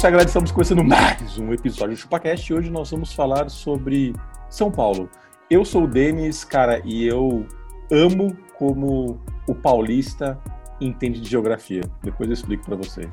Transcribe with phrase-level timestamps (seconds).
[0.00, 0.26] Isso.
[0.26, 4.14] Estamos começando mais um episódio do ChupaCast e hoje nós vamos falar sobre
[4.48, 5.10] São Paulo.
[5.50, 7.46] Eu sou o Denis, cara, e eu
[7.92, 10.38] amo como o paulista
[10.80, 11.82] entende de geografia.
[12.02, 13.08] Depois eu explico pra vocês.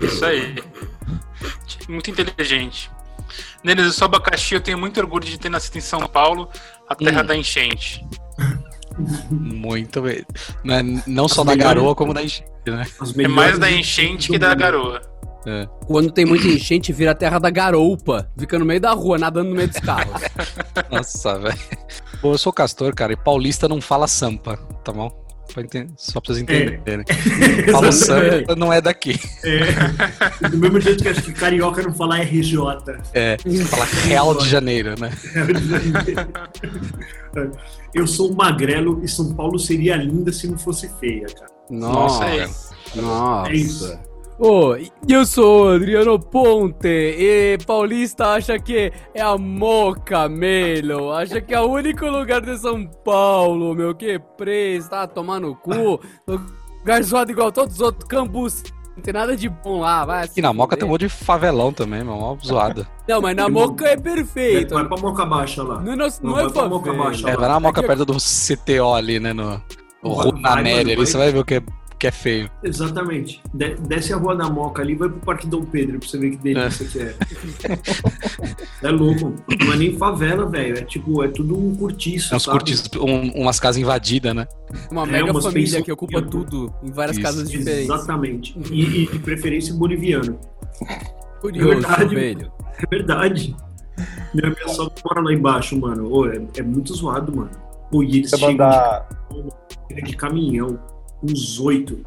[0.00, 0.54] Isso aí.
[1.88, 2.90] Muito inteligente.
[3.64, 6.48] Denis, eu sou abacaxi, eu tenho muito orgulho de ter nascido em São Paulo,
[6.88, 7.26] a terra Hum.
[7.26, 8.04] da enchente.
[9.30, 10.24] Muito bem.
[10.62, 12.84] Não, é- não só da garoa, como da enchente, né?
[13.18, 15.11] É mais da enchente que da mundo.
[15.44, 15.66] Garoa.
[15.86, 18.30] Quando tem muita enchente, vira a terra da garoupa.
[18.38, 20.22] Fica no meio da rua, nadando no meio dos carros.
[20.90, 21.58] Nossa, velho.
[22.20, 25.22] Pô, eu sou castor, cara, e paulista não fala sampa, tá bom?
[25.98, 27.04] Só pra vocês entenderem.
[27.70, 29.20] Fala sampa, não é daqui.
[29.44, 30.48] É.
[30.48, 32.56] Do mesmo jeito que acho que carioca não fala RJ.
[33.12, 35.10] É, fala Real de Janeiro, né?
[37.92, 41.52] Eu sou um magrelo e São Paulo seria linda se não fosse feia, cara.
[41.68, 42.48] Nossa, é.
[42.96, 43.50] Nossa.
[43.50, 43.98] É isso.
[44.44, 44.74] Ô,
[45.08, 51.60] eu sou Adriano Ponte e paulista acha que é a Moca Melo, acha que é
[51.60, 57.52] o único lugar de São Paulo, meu, que presta, tomar no cu, lugar zoado igual
[57.52, 58.64] todos os outros, Cambus,
[58.96, 61.72] não tem nada de bom lá, vai E na Moca tem um monte de favelão
[61.72, 62.84] também, meu, uma zoada.
[63.08, 65.80] Não, mas na Moca é perfeito, Vai pra Moca Baixa lá.
[65.80, 66.92] não, não, Não, não é vai pra Moca.
[66.92, 67.30] Baixa.
[67.30, 69.32] É, vai na Moca Aqui- perto do CTO ali, né?
[69.32, 69.60] No,
[70.02, 71.06] no Média mano, ali, vai.
[71.06, 71.62] você vai ver o que é,
[72.02, 72.50] que é feio.
[72.64, 73.40] Exatamente.
[73.54, 76.18] De- desce a rua da Moca ali e vai pro Parque Dom Pedro pra você
[76.18, 77.14] ver que delícia que é.
[78.82, 79.32] É louco.
[79.64, 80.78] Não é nem favela, velho.
[80.78, 82.30] É tipo, é tudo um cortiço.
[82.30, 84.48] Tem uns curtis, um- umas casas invadidas, né?
[84.90, 87.24] Uma É, mega umas família pensão- que ocupa tudo, em várias Isso.
[87.24, 87.84] casas diferentes.
[87.88, 88.58] Exatamente.
[88.72, 90.40] E, e de preferência boliviano.
[91.40, 92.14] Curioso, Verdade.
[92.16, 92.52] velho.
[92.78, 93.56] É verdade.
[94.34, 96.12] Minha, minha sogra mora lá embaixo, mano.
[96.12, 97.50] Ô, é, é muito zoado, mano.
[97.92, 99.08] Pô, e eles Você chegam mandar.
[99.88, 100.80] de, de caminhão,
[101.22, 102.00] uns oito.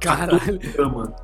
[0.00, 0.58] Caralho.
[0.74, 1.14] Cama.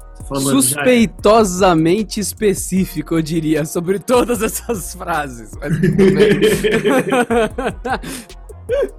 [0.51, 5.53] Suspeitosamente específico, eu diria, sobre todas essas frases.
[5.59, 6.41] Mas tudo bem.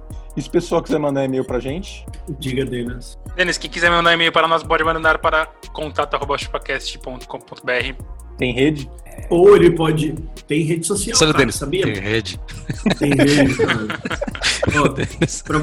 [0.40, 2.06] E se o pessoal quiser mandar e-mail pra gente,
[2.38, 3.18] Diga, Denas.
[3.36, 8.02] Denis, quem quiser mandar e-mail para nós, pode mandar para contato.chupacast.com.br.
[8.38, 8.90] tem rede.
[9.28, 10.14] Ou ele pode.
[10.48, 11.56] Tem rede social, Sabe, cara, Denis?
[11.56, 11.82] sabia?
[11.84, 12.40] Tem rede.
[12.98, 13.86] Tem rede, cara.
[14.82, 15.42] Ó, Denis.
[15.42, 15.58] pra-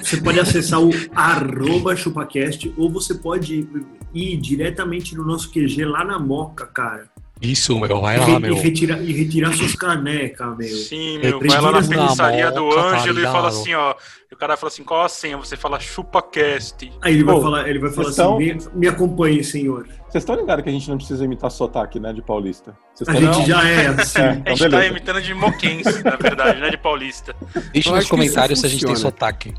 [0.00, 3.68] você pode acessar o arroba chupacast ou você pode
[4.14, 7.08] ir diretamente no nosso QG lá na Moca, cara.
[7.40, 8.54] Isso, meu, vai e, lá, meu.
[8.54, 10.68] e retirar, e retirar suas canecas, meu.
[10.68, 13.94] Sim, É, meu, vai lá na pizzaria do Ângelo e fala assim, ó.
[14.30, 15.36] E o cara fala assim, qual a senha?
[15.36, 16.90] Você fala ChupaCast.
[17.00, 19.86] Aí ele vai Pô, falar, ele vai falar assim, me, me acompanhe, senhor.
[20.08, 22.74] Vocês estão ligados que a gente não precisa imitar sotaque, né, de paulista?
[22.94, 24.18] Vocês A estão gente já é assim.
[24.18, 26.70] É, A então gente tá imitando de moquense, na verdade, né?
[26.70, 27.36] De paulista.
[27.72, 29.52] Deixa nos comentários se a gente tem sotaque.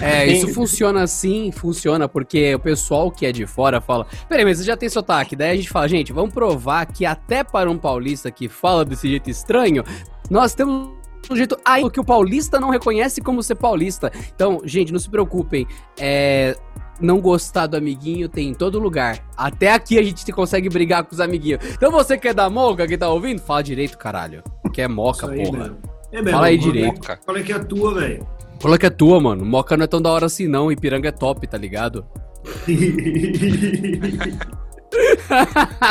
[0.00, 4.58] É, isso funciona assim, funciona, porque o pessoal que é de fora fala, peraí, mas
[4.58, 5.36] você já tem sotaque.
[5.36, 9.08] Daí a gente fala, gente, vamos provar que até para um paulista que fala desse
[9.08, 9.84] jeito estranho,
[10.30, 10.97] nós temos
[11.30, 14.10] um jeito aí que o paulista não reconhece como ser paulista.
[14.34, 15.66] Então, gente, não se preocupem.
[15.98, 16.56] É.
[17.00, 19.24] Não gostar do amiguinho tem em todo lugar.
[19.36, 21.60] Até aqui a gente consegue brigar com os amiguinhos.
[21.72, 24.42] Então você que é da moca que tá ouvindo, fala direito, caralho.
[24.72, 25.78] Que é moca, aí, porra.
[26.10, 26.30] É mesmo.
[26.32, 26.96] Fala aí é- direito.
[26.96, 27.20] Moca.
[27.28, 28.26] É que é a tua, velho?
[28.58, 29.44] Fala que é tua, mano.
[29.44, 30.72] Moca não é tão da hora assim, não.
[30.72, 32.04] Ipiranga é top, tá ligado?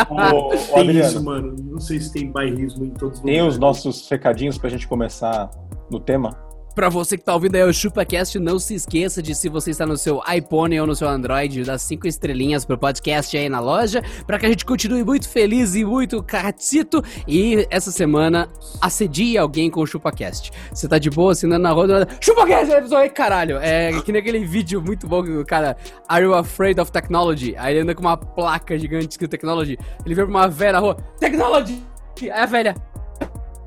[0.10, 1.56] Ô, tem Adriano, isso, mano.
[1.64, 3.54] Não sei se tem bairrismo em todos os tem lugares.
[3.54, 5.50] os nossos recadinhos pra gente começar
[5.90, 6.47] no tema?
[6.78, 9.84] Pra você que tá ouvindo aí o ChupaCast, não se esqueça de se você está
[9.84, 14.04] no seu iPhone ou no seu Android, dar cinco estrelinhas pro podcast aí na loja,
[14.28, 17.04] pra que a gente continue muito feliz e muito catito.
[17.28, 18.48] E essa semana,
[18.80, 20.52] assedie alguém com o ChupaCast.
[20.72, 23.58] Você tá de boa, assinando na do nada, ChupaCast, é pessoal, aí, caralho.
[23.58, 25.76] É que nem aquele vídeo muito bom que o cara,
[26.08, 27.56] Are you afraid of technology?
[27.58, 29.80] Aí ele anda com uma placa gigante escrito technology.
[30.06, 31.82] Ele vê pra uma velha na rua, technology!
[32.22, 32.76] Aí a velha.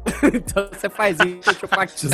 [0.32, 2.08] então você faz isso, ChupaCast.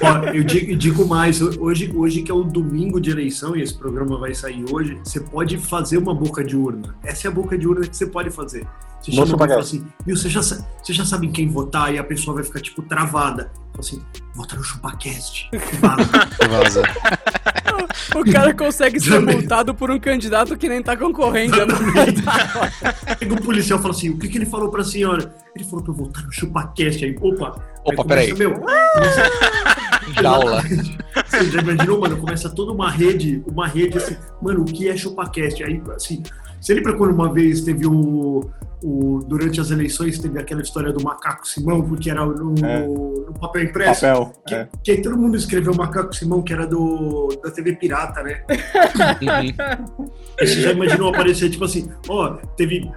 [0.00, 3.74] Ó, eu digo, digo mais, hoje, hoje que é o domingo de eleição e esse
[3.74, 6.96] programa vai sair hoje, você pode fazer uma boca de urna.
[7.04, 8.66] Essa é a boca de urna que você pode fazer.
[9.00, 11.98] Você chama e fala assim, viu, você já, você já sabe em quem votar e
[11.98, 13.50] a pessoa vai ficar, tipo, travada.
[13.72, 14.02] Fala assim,
[14.34, 15.50] vota no ChupaCast.
[16.48, 16.82] Vaza.
[18.14, 21.56] O cara consegue ser multado por um candidato que nem tá concorrendo.
[23.18, 25.34] Pega o policial e fala assim: o que, que ele falou pra senhora?
[25.54, 27.16] Ele falou pra eu voltar no chupacast aí.
[27.20, 27.54] Opa!
[27.56, 28.34] aí Opa, começa, peraí.
[28.34, 28.62] Meu,
[30.20, 30.62] Jaula.
[31.26, 32.16] Você já imaginou, mano?
[32.18, 35.62] Começa toda uma rede, uma rede assim, mano, o que é chupacast?
[35.62, 36.22] Aí, assim,
[36.62, 38.48] você lembra quando uma vez teve o,
[38.84, 39.18] o.
[39.26, 42.86] Durante as eleições teve aquela história do macaco Simão, porque era no, É.
[42.86, 44.02] no papel impresso?
[44.02, 44.32] Papel.
[44.46, 44.68] Que, é.
[44.84, 48.44] que aí todo mundo escreveu Macaco Simão, que era do, da TV Pirata, né?
[48.48, 50.10] Uhum.
[50.38, 52.88] Você já imaginou aparecer, tipo assim, ó, teve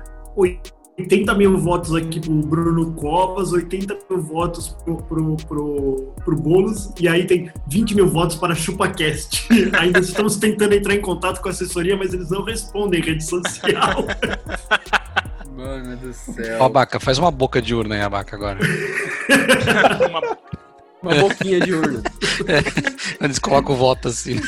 [0.98, 6.90] 80 mil votos aqui pro Bruno Covas, 80 mil votos pro, pro, pro, pro Boulos,
[7.00, 9.48] e aí tem 20 mil votos para ChupaCast.
[9.78, 13.26] Ainda estamos tentando entrar em contato com a assessoria, mas eles não respondem em rede
[13.26, 14.06] social.
[15.56, 16.58] Mano do céu.
[16.60, 18.60] Ó, Abaca, faz uma boca de urna aí, Abaca, agora.
[20.10, 20.38] Uma-
[21.02, 22.04] Uma boquinha de urna.
[23.22, 24.40] Eles colocam o voto assim.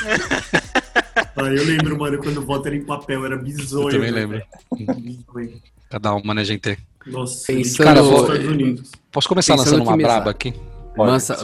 [1.36, 3.88] Ah, eu lembro, mano, quando o voto era em papel, era bizonho.
[3.90, 4.42] Eu também né, lembro.
[4.76, 5.62] Bizonho.
[5.90, 6.78] Cada uma, né, gente?
[7.06, 8.92] Nossa, Pensando- Cara, vou- Estados Unidos.
[9.12, 10.54] Posso começar Pensando lançando uma braba aqui?
[10.98, 11.36] Lança,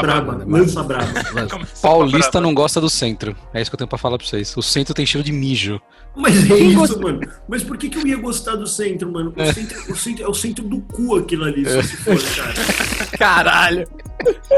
[0.00, 1.06] braba, lança braba.
[1.82, 3.36] Paulista não gosta do centro.
[3.52, 4.56] É isso que eu tenho pra falar pra vocês.
[4.56, 5.80] O centro tem cheiro de mijo.
[6.16, 7.20] Mas é Quem isso, gosta- mano.
[7.48, 9.32] Mas por que, que eu ia gostar do centro, mano?
[9.36, 12.54] O, centro, o centro é o centro do cu aquilo ali, se for, cara.
[13.18, 13.88] Caralho.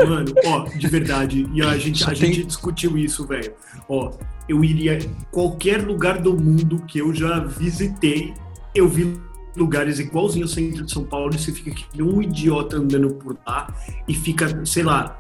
[0.06, 1.46] Mano, ó, de verdade.
[1.54, 3.52] E a gente, a tem- gente discutiu isso, velho.
[3.88, 4.10] Ó,
[4.46, 4.98] eu iria.
[5.30, 8.34] Qualquer lugar do mundo que eu já visitei,
[8.74, 9.18] eu vi
[9.56, 13.14] lugares igualzinho ao centro de São Paulo e você fica que nem um idiota andando
[13.14, 13.68] por lá
[14.08, 15.18] e fica, sei lá,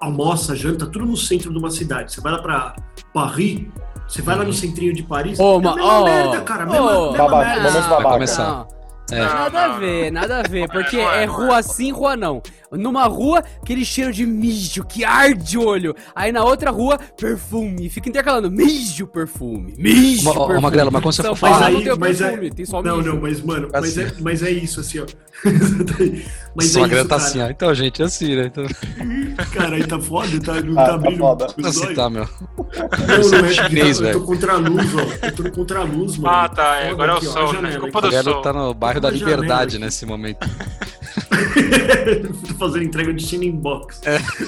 [0.00, 2.12] almoça, janta, tudo no centro de uma cidade.
[2.12, 2.76] Você vai lá pra
[3.12, 3.66] Paris,
[4.06, 6.64] você vai lá no centrinho de Paris, Ô, é ma- ó, merda, cara.
[6.66, 7.10] Mesma, ó.
[7.12, 7.80] mesma Babaca, merda.
[7.80, 8.10] Não, babaca.
[8.10, 8.48] começar.
[8.48, 8.78] não.
[9.10, 9.20] É.
[9.20, 12.42] Nada a ver, nada a ver, porque é, rua sim, rua não.
[12.72, 15.94] Numa rua, aquele cheiro de mijo que arde o olho.
[16.14, 17.88] Aí na outra rua, perfume.
[17.88, 20.60] Fica intercalando mijo, perfume, mijo, Uma- ó, perfume.
[20.60, 22.82] Magrelo, mas quando você for Paulo falar- não tem o Mas aí- perfume, tem só
[22.82, 23.08] Não, mijo.
[23.14, 24.00] não, mas, mano, mas, Assim.
[24.02, 25.06] é, mas é isso, assim, ó.
[26.54, 27.48] mas Só é a grana tá assim, ó.
[27.48, 28.46] Então, gente, é assim, né?
[28.46, 28.64] Então,
[29.54, 31.46] Cara, aí tá foda, tá, não Ah, tá tá abrindo foda.
[31.56, 31.94] os assim olhos.
[31.96, 32.28] tá, meu.
[32.58, 34.20] Não, não é chinês, eu tô velho.
[34.24, 35.26] contra a luz, ó.
[35.26, 36.34] Eu tô no contra a luz, mano.
[36.36, 36.76] Ah, tá.
[36.80, 37.78] é, Agora é o aqui, ó, a sol, né?
[37.78, 38.42] Culpa O do Magrelo sol.
[38.42, 40.46] tá no bairro da Uma Liberdade nesse momento.
[42.48, 44.00] tô fazendo entrega de China Box.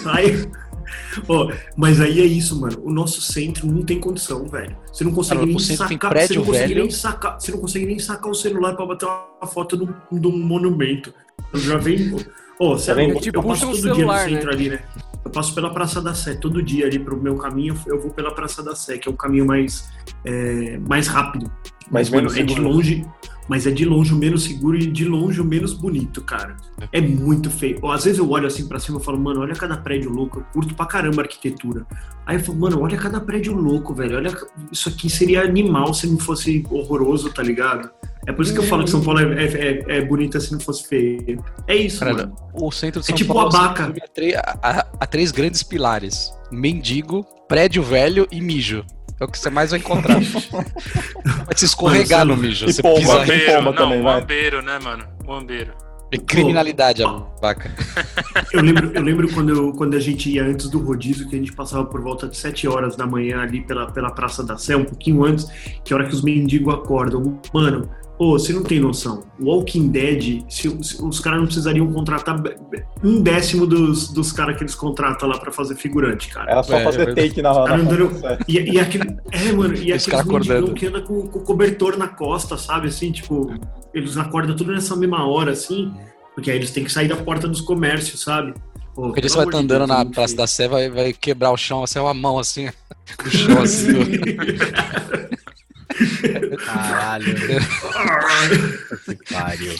[0.07, 0.47] Aí,
[1.29, 2.81] ó, mas aí é isso, mano.
[2.83, 4.77] O nosso centro não tem condição, velho.
[4.93, 6.11] Você não consegue Cara, nem centro tem sacar.
[6.11, 6.81] prédio você, não consegue velho.
[6.83, 10.21] nem sacar você não consegue nem sacar o celular pra bater uma foto de um,
[10.21, 11.13] de um monumento.
[11.53, 12.17] Eu já venho.
[12.59, 14.53] Ó, você vem- eu, eu passo o todo dia no celular, centro né?
[14.55, 14.81] ali, né?
[15.25, 17.79] Eu passo pela Praça da Sé todo dia ali pro meu caminho.
[17.87, 19.89] Eu vou pela Praça da Sé, que é o caminho mais,
[20.25, 21.51] é, mais rápido.
[21.91, 23.05] Mas mano, é de longe,
[23.51, 26.57] mas é de longe o menos seguro e de longe o menos bonito, cara.
[26.93, 27.85] É muito feio.
[27.91, 30.39] Às vezes eu olho assim pra cima e falo, mano, olha cada prédio louco.
[30.39, 31.85] Eu curto pra caramba a arquitetura.
[32.25, 34.17] Aí eu falo, mano, olha cada prédio louco, velho.
[34.19, 34.33] Olha,
[34.71, 37.91] isso aqui seria animal se não fosse horroroso, tá ligado?
[38.25, 39.47] É por isso que eu falo que São Paulo é, é,
[39.89, 41.43] é, é bonita se não fosse feio.
[41.67, 42.37] É isso, Cara, mano.
[42.55, 43.83] o centro de É São tipo Paulo a vaca.
[43.85, 48.85] se resume a, tre- a- a- a três grandes pilares: mendigo, prédio velho e mijo.
[49.21, 50.19] É o que você mais vai encontrar.
[50.21, 52.67] vai se escorregar no mijo.
[52.67, 52.99] E Você pomba.
[53.01, 54.21] pisa Bombeiro, pomba não, também, vai.
[54.21, 55.05] bombeiro, né, mano?
[55.25, 55.73] Bombeiro.
[56.13, 57.07] É criminalidade, a
[57.41, 57.71] vaca.
[58.53, 61.39] Eu lembro, eu lembro quando, eu- quando a gente ia antes do rodízio, que a
[61.39, 64.75] gente passava por volta de 7 horas da manhã ali pela, pela Praça da Sé,
[64.77, 65.47] um pouquinho antes,
[65.85, 67.41] que é a hora que os mendigos acordam.
[67.55, 67.89] Mano,
[68.21, 69.25] ô, você não tem noção.
[69.41, 72.41] Walking Dead, se, se- os caras não precisariam contratar
[73.03, 76.51] um décimo dos, dos caras que eles contratam lá pra fazer figurante, cara.
[76.51, 77.29] Era só É, é fazer verdade.
[77.31, 78.39] take na, na andando- é.
[78.47, 79.17] E, e aquele.
[79.33, 82.89] É, mano, e aqueles mendigão que andam com, com o cobertor na costa, sabe?
[82.89, 83.51] Assim, tipo,
[83.95, 85.91] eles acordam tudo nessa mesma hora, assim,
[86.35, 88.53] porque aí eles têm que sair da porta dos comércios, sabe?
[88.95, 91.13] Pô, Porque você vai estar andando Deus, na é muito Praça da Sé, vai, vai
[91.15, 92.69] quebrar o chão, assim, uma mão assim,
[93.25, 93.93] no chão, assim.
[96.65, 97.35] Caralho.
[99.05, 99.75] que pariu.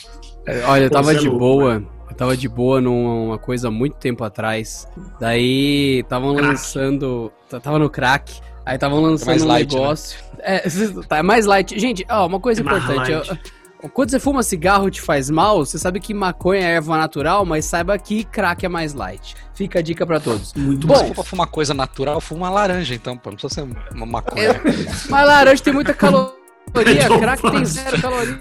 [0.67, 1.83] Olha, eu tava é de boa.
[2.09, 4.87] Eu tava de boa numa coisa há muito tempo atrás.
[5.21, 7.33] Daí estavam lançando.
[7.63, 8.41] Tava no crack.
[8.67, 9.81] Aí estavam lançando mais um light, né?
[9.81, 10.19] negócio.
[10.41, 10.63] É,
[11.09, 11.79] tá é mais light.
[11.79, 13.11] Gente, ó, uma coisa É mais importante.
[13.13, 13.31] light.
[13.31, 17.45] eu- quando você fuma cigarro te faz mal, você sabe que maconha é erva natural,
[17.47, 19.35] mas saiba que crack é mais light.
[19.55, 20.53] Fica a dica pra todos.
[20.55, 23.31] Muito Bom, Se for pra fumar coisa natural, fuma uma laranja, então, pô.
[23.31, 24.61] Não precisa ser uma maconha.
[25.09, 26.33] Mas laranja tem muita caloria,
[27.21, 28.37] crack tem zero caloria.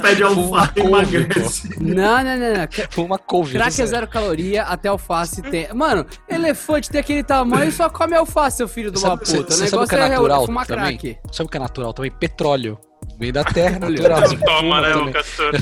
[0.00, 1.70] Pede alface e couve, emagrece.
[1.80, 2.68] Não, não, não, não.
[2.90, 3.52] Fuma couve.
[3.54, 5.72] Crack é zero caloria, até alface tem.
[5.74, 9.54] Mano, elefante tem aquele tamanho e só come alface, seu filho de uma Sabe- puta.
[9.54, 10.98] cê o sabe o que negócio é é natural fumar também?
[10.98, 11.18] crack.
[11.32, 12.10] Sabe o que é natural também?
[12.10, 12.78] Petróleo.
[13.18, 14.20] Vem da terra, natural.
[14.20, 15.52] Você Toma, né, o Castor?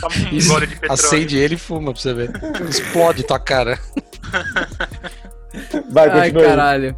[0.00, 0.92] Toma um Isso, gole de petróleo.
[1.04, 2.30] Acende ele e fuma pra você ver.
[2.68, 3.78] Explode tua cara.
[5.90, 6.96] Vai, Ai, caralho.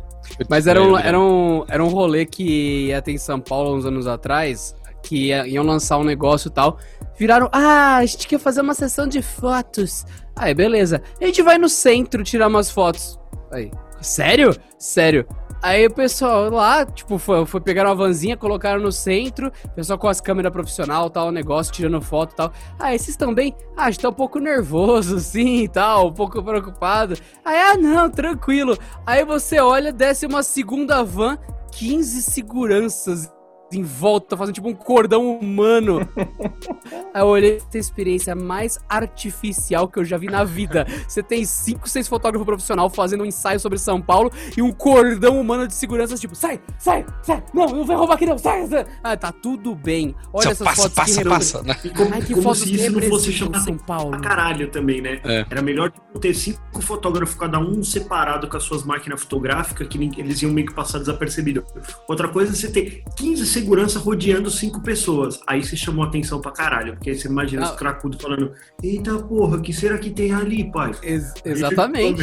[0.49, 3.85] Mas era um, era, um, era um rolê que ia ter em São Paulo uns
[3.85, 6.79] anos atrás, que ia- iam lançar um negócio e tal.
[7.19, 10.05] Viraram, ah, a gente quer fazer uma sessão de fotos.
[10.37, 11.03] Aí, beleza.
[11.21, 13.19] A gente vai no centro tirar umas fotos.
[13.51, 14.55] Aí, sério?
[14.79, 15.27] Sério.
[15.61, 20.07] Aí o pessoal lá, tipo, foi, foi pegar uma vanzinha, colocaram no centro, pessoal com
[20.07, 22.53] as câmeras profissional, tal, negócio, tirando foto e tal.
[22.79, 23.55] Ah, esses estão bem?
[23.77, 27.15] Ah, a gente tá um pouco nervoso, e tal, um pouco preocupado.
[27.45, 28.79] Aí, ah, não, tranquilo.
[29.05, 31.39] Aí você olha, desce uma segunda van,
[31.73, 33.29] 15 seguranças
[33.73, 36.01] em volta, fazendo tipo um cordão humano.
[37.13, 40.87] Aí eu olhei essa experiência mais artificial que eu já vi na vida.
[41.07, 45.41] Você tem cinco, seis fotógrafos profissionais fazendo um ensaio sobre São Paulo e um cordão
[45.41, 48.87] humano de segurança, tipo, sai, sai, sai, não, não vem roubar aqui não, sai, sai.
[49.03, 50.15] Ah, tá tudo bem.
[50.33, 51.77] Olha Só essas passa, fotos passa, que passa, né?
[51.85, 54.11] E como, Ai, que como fotos se isso não fosse chamar São Paulo.
[54.13, 55.21] pra caralho também, né?
[55.25, 55.45] É.
[55.51, 59.99] Era melhor tipo, ter cinco fotógrafos, cada um separado com as suas máquinas fotográficas, que
[59.99, 61.65] nem- eles iam meio que passar desapercebido.
[62.09, 65.41] Outra coisa é você ter 15 segurança rodeando cinco pessoas.
[65.47, 67.71] Aí você chamou atenção pra caralho, porque aí você imagina Ah.
[67.73, 70.93] os cracudos falando: Eita porra, o que será que tem ali, pai?
[71.03, 72.23] Ex- exatamente.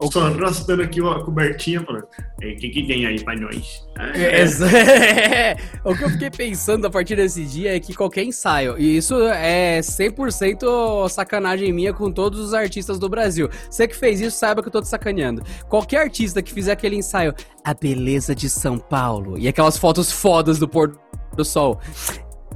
[0.00, 2.06] Vejo, Só arrastando aqui uma cobertinha, falando:
[2.40, 3.86] "Ei, O que, que tem aí pra nós?
[4.14, 4.66] É, exa-
[5.84, 9.14] o que eu fiquei pensando a partir desse dia é que qualquer ensaio, e isso
[9.28, 13.48] é 100% sacanagem minha com todos os artistas do Brasil.
[13.70, 15.42] Você que fez isso, saiba que eu tô te sacaneando.
[15.68, 17.34] Qualquer artista que fizer aquele ensaio,
[17.64, 20.98] a beleza de São Paulo, e aquelas fotos fodas do pôr
[21.36, 21.80] do sol,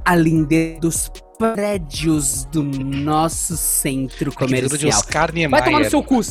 [0.03, 4.89] a lindez dos prédios do nosso centro de comercial.
[4.89, 6.21] Oscar Vai tomar no seu cu.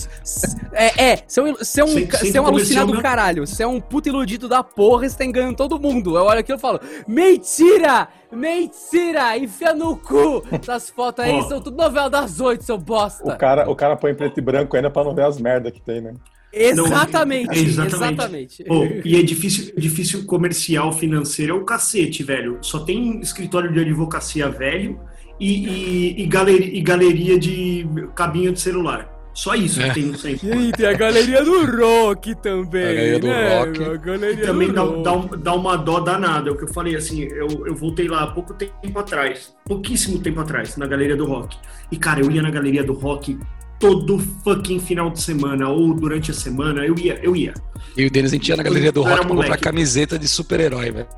[0.72, 3.46] É, é, você é um, você é um, você é um alucinado do caralho.
[3.46, 6.16] Você é um puto iludido da porra e você tá enganando todo mundo.
[6.16, 8.08] Eu olho aquilo e falo, mentira!
[8.32, 9.36] Mentira!
[9.36, 10.44] Enfia no cu!
[10.52, 13.36] Essas fotos aí são tudo novela das oito, seu O bosta.
[13.36, 16.00] cara, o cara põe preto e branco ainda pra não ver as merdas que tem,
[16.00, 16.14] né?
[16.52, 17.94] Exatamente, Não, exatamente.
[17.94, 18.64] exatamente.
[18.64, 22.58] Pô, e é difícil, difícil comercial financeiro, é o cacete, velho.
[22.60, 24.98] Só tem escritório de advocacia velho
[25.38, 29.08] e, e, e, galeria, e galeria de cabinho de celular.
[29.32, 29.88] Só isso É.
[29.88, 30.48] que tem no centro.
[30.48, 32.82] E aí, tem a galeria do rock também.
[32.82, 33.58] A galeria do né?
[33.58, 33.84] rock.
[33.84, 35.30] A galeria Também do dá, rock.
[35.30, 36.50] dá, dá uma dó danada.
[36.50, 40.18] É o que eu falei, assim, eu, eu voltei lá há pouco tempo atrás, pouquíssimo
[40.18, 41.56] tempo atrás, na Galeria do Rock.
[41.92, 43.38] E, cara, eu ia na Galeria do Rock
[43.80, 47.54] todo fucking final de semana, ou durante a semana, eu ia, eu ia.
[47.96, 50.92] E o Denis a gente ia na galeria do rock pra comprar camiseta de super-herói,
[50.92, 51.08] velho.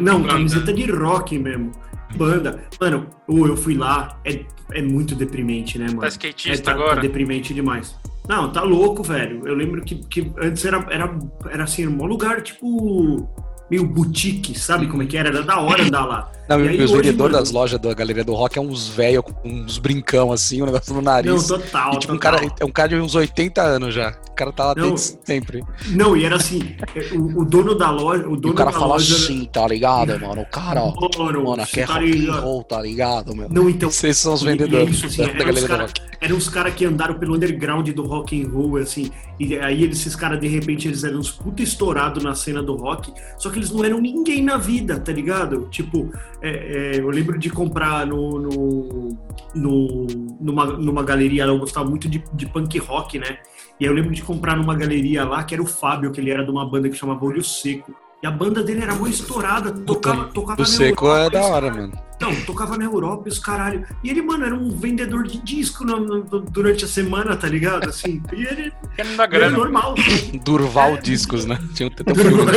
[0.00, 0.32] Não, Banda.
[0.32, 1.72] camiseta de rock mesmo.
[2.16, 2.62] Banda.
[2.80, 6.00] Mano, ô, eu fui lá, é, é muito deprimente, né, mano?
[6.00, 7.00] Tá é, skatista tá, tá agora?
[7.00, 7.94] deprimente demais.
[8.28, 9.46] Não, tá louco, velho.
[9.46, 11.18] Eu lembro que, que antes era, era,
[11.50, 13.28] era assim, um lugar tipo.
[13.70, 15.28] meio boutique, sabe como é que era?
[15.28, 16.32] Era da hora andar lá.
[16.48, 19.34] Não, E e, os vendedores das lojas da galeria do rock é uns velhos com
[19.48, 21.46] uns brincão assim, um negócio no Não, nariz.
[21.46, 21.94] total.
[21.94, 22.40] e tipo, um total.
[22.40, 24.16] cara, é um cara de uns 80 anos já.
[24.30, 24.90] O cara tá lá Não.
[24.90, 25.64] desde sempre.
[25.88, 26.76] Não, e era assim,
[27.14, 28.28] o, o dono da loja.
[28.28, 29.14] O E dono o cara da fala loja.
[29.16, 30.42] assim, tá ligado, mano?
[30.42, 31.98] O cara, ó, Mano, mano, aqui é tá
[32.40, 33.48] roll, tá ligado, meu?
[33.48, 33.90] Não, então.
[33.90, 36.00] Vocês são os E- e é vendedores isso, assim, da, da galeria do cara- rock.
[36.20, 39.10] Eram os caras que andaram pelo underground do rock and roll, assim.
[39.40, 43.12] E aí esses caras, de repente, eles eram uns puta estourados na cena do rock.
[43.38, 45.68] Só que eles não eram ninguém na vida, tá ligado?
[45.70, 46.10] Tipo,
[46.42, 49.18] é, é, eu lembro de comprar no, no,
[49.54, 50.06] no-
[50.40, 53.38] numa, numa galeria, eu gostava muito de, de punk rock, né?
[53.80, 56.30] E aí eu lembro de comprar numa galeria lá, que era o Fábio, que ele
[56.30, 57.94] era de uma banda que chamava Olho Seco.
[58.22, 61.46] E a banda dele era muito estourada, tocava, tocava Do na seco Europa, é da
[61.46, 61.92] e hora, mano.
[62.18, 63.84] não, tocava na Europa e os caralho.
[64.02, 67.90] E ele, mano, era um vendedor de disco no- no- durante a semana, tá ligado?
[67.90, 69.58] Assim, e ele, era grana.
[69.58, 69.94] normal.
[70.42, 71.00] Durval É.
[71.02, 71.58] Discos, né?
[71.74, 71.92] Tinha um
[72.46, 72.52] né?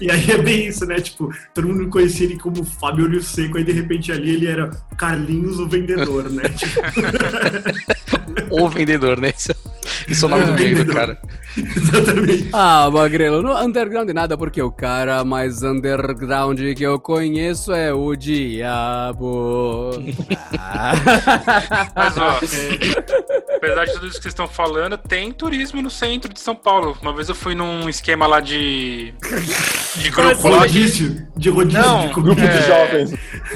[0.00, 1.00] e aí é bem isso, né?
[1.00, 4.70] Tipo, todo mundo conhecia ele como Fábio Olho Seco, aí de repente ali ele era
[4.96, 6.42] Carlinhos o vendedor, né?
[6.48, 6.80] Tipo,
[8.50, 9.32] O vendedor, né?
[10.08, 11.18] Isso, é o nome do meio do cara.
[11.56, 12.48] exatamente.
[12.52, 18.14] Ah, Magrelo, no underground nada, porque o cara mais underground que eu conheço é o
[18.16, 19.90] Diabo.
[20.58, 20.92] Ah.
[21.94, 22.38] Mas, ó,
[23.56, 26.96] apesar de tudo isso que vocês estão falando, tem turismo no centro de São Paulo.
[27.02, 29.12] Uma vez eu fui num esquema lá de.
[29.96, 30.66] de grupo lá.
[30.66, 32.34] de- Rodízio, de rodízio Não, de comida.
[32.34, 32.62] Grupo de É.
[32.66, 33.14] jovens.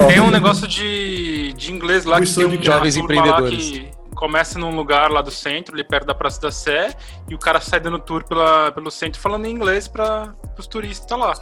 [0.08, 3.70] Tem um negócio de, de inglês lá que tem um de jovens empreendedores.
[3.70, 3.88] que
[4.22, 6.94] começa num lugar lá do centro, ali perto da Praça da Sé,
[7.28, 11.18] e o cara sai dando tour pela, pelo centro falando em inglês para os turistas
[11.18, 11.32] lá.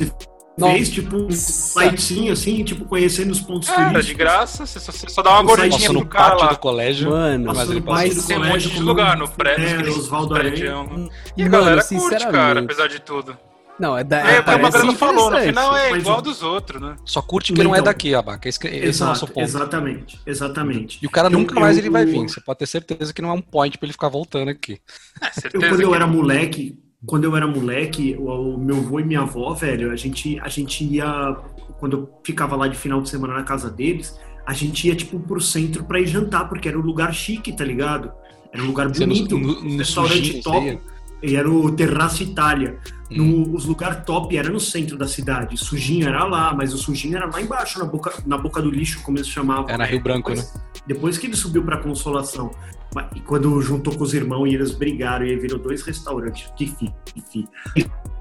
[0.58, 4.06] Fez, tipo, um sitezinho, assim, tipo, conhecendo os pontos É, turísticos.
[4.06, 6.52] de graça, você só, você só dá uma gordinha pro no cara pátio lá.
[6.52, 7.10] do colégio.
[7.10, 7.72] Mano, mas Passando
[8.06, 10.70] ele do tem um monte de lugar no prédio, É, Oswaldo prédios.
[10.70, 11.08] Aranha.
[11.36, 13.36] E a Mano, galera curte, cara, apesar de tudo.
[13.80, 14.18] Não, é da.
[14.20, 16.96] É, é, uma galera falou, no final é igual dos outros, né?
[17.04, 17.84] Só curte que não é Então.
[17.84, 18.48] daqui, Abaca.
[18.48, 19.44] Esse, esse é o nosso Exato, ponto.
[19.44, 20.98] exatamente, exatamente.
[21.02, 22.28] E o cara Eu- nunca mais ele vai eu- vir.
[22.28, 24.78] Você pode ter certeza que não é um point pra ele ficar voltando aqui.
[25.22, 29.00] É, Eu, certeza quando eu era moleque, quando eu era moleque, o, o meu avô
[29.00, 31.36] e minha avó, velho, a gente, a gente ia.
[31.78, 34.14] Quando eu ficava lá de final de semana na casa deles,
[34.46, 37.64] a gente ia, tipo, pro centro pra ir jantar, porque era um lugar chique, tá
[37.64, 38.12] ligado?
[38.52, 40.78] Era um lugar Você no- bonito, no- no restaurante sujinho, top.
[41.22, 42.78] E era o Terraço Itália.
[43.10, 43.50] No- Hum.
[43.54, 45.56] os lugares top era no centro da cidade.
[45.56, 49.02] Sujinho era lá, mas o sujinho era lá embaixo, na boca, na boca do lixo,
[49.02, 49.68] como eles chamavam.
[49.68, 50.54] Era Rio Branco, depois,
[50.86, 52.50] Depois que ele subiu pra Consolação.
[52.94, 56.50] Mas- E quando juntou com os irmãos e eles brigaram e aí virou dois restaurantes.
[56.56, 57.48] Que fi, que fi.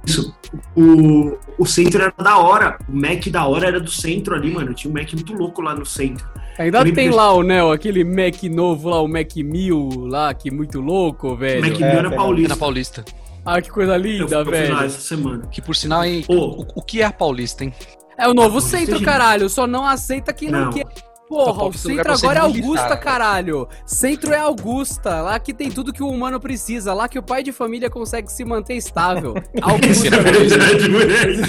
[0.05, 0.33] Isso.
[0.75, 2.77] O, o centro era da hora.
[2.87, 4.73] O Mac da hora era do centro ali, mano.
[4.73, 6.25] Tinha um Mac muito louco lá no centro.
[6.57, 10.51] Ainda tem lá o Neo, aquele Mac novo lá, o Mac 1000 lá, que é
[10.51, 11.61] muito louco, O velho.
[11.61, 12.49] Mac É, é, era É paulista.
[12.49, 13.05] na Paulista.
[13.45, 14.77] Ah, que coisa linda, velho.
[14.83, 15.47] essa semana.
[15.47, 16.33] Que por sinal, hein, Ô.
[16.61, 17.73] o, o que é a Paulista, hein?
[18.17, 19.49] É o novo Paulista centro, é caralho.
[19.49, 20.71] Só não aceita quem não, Não.
[20.71, 20.85] quer.
[21.29, 22.99] Porra, o é centro agora é Augusta, velho.
[23.01, 23.67] caralho.
[23.85, 25.21] Centro é Augusta.
[25.21, 26.91] Lá que tem tudo que o humano precisa.
[26.91, 29.35] Lá que o pai de família consegue se manter estável.
[29.61, 30.07] Augusta.
[30.07, 31.41] É verdade, moleque.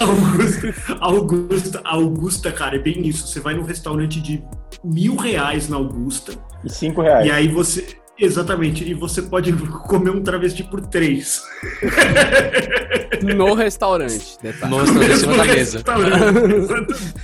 [0.00, 3.26] Augusta, Augusta, Augusta, cara, é bem isso.
[3.26, 4.44] Você vai num restaurante de
[4.84, 6.32] mil reais na Augusta
[6.64, 7.26] E cinco reais.
[7.26, 7.84] e aí você.
[8.18, 9.52] Exatamente, e você pode
[9.86, 11.42] comer um travesti por três.
[13.22, 14.38] no restaurante.
[14.42, 14.70] Detalhe.
[14.70, 15.76] No restaurante em cima da mesa.
[15.78, 17.14] Restaurante.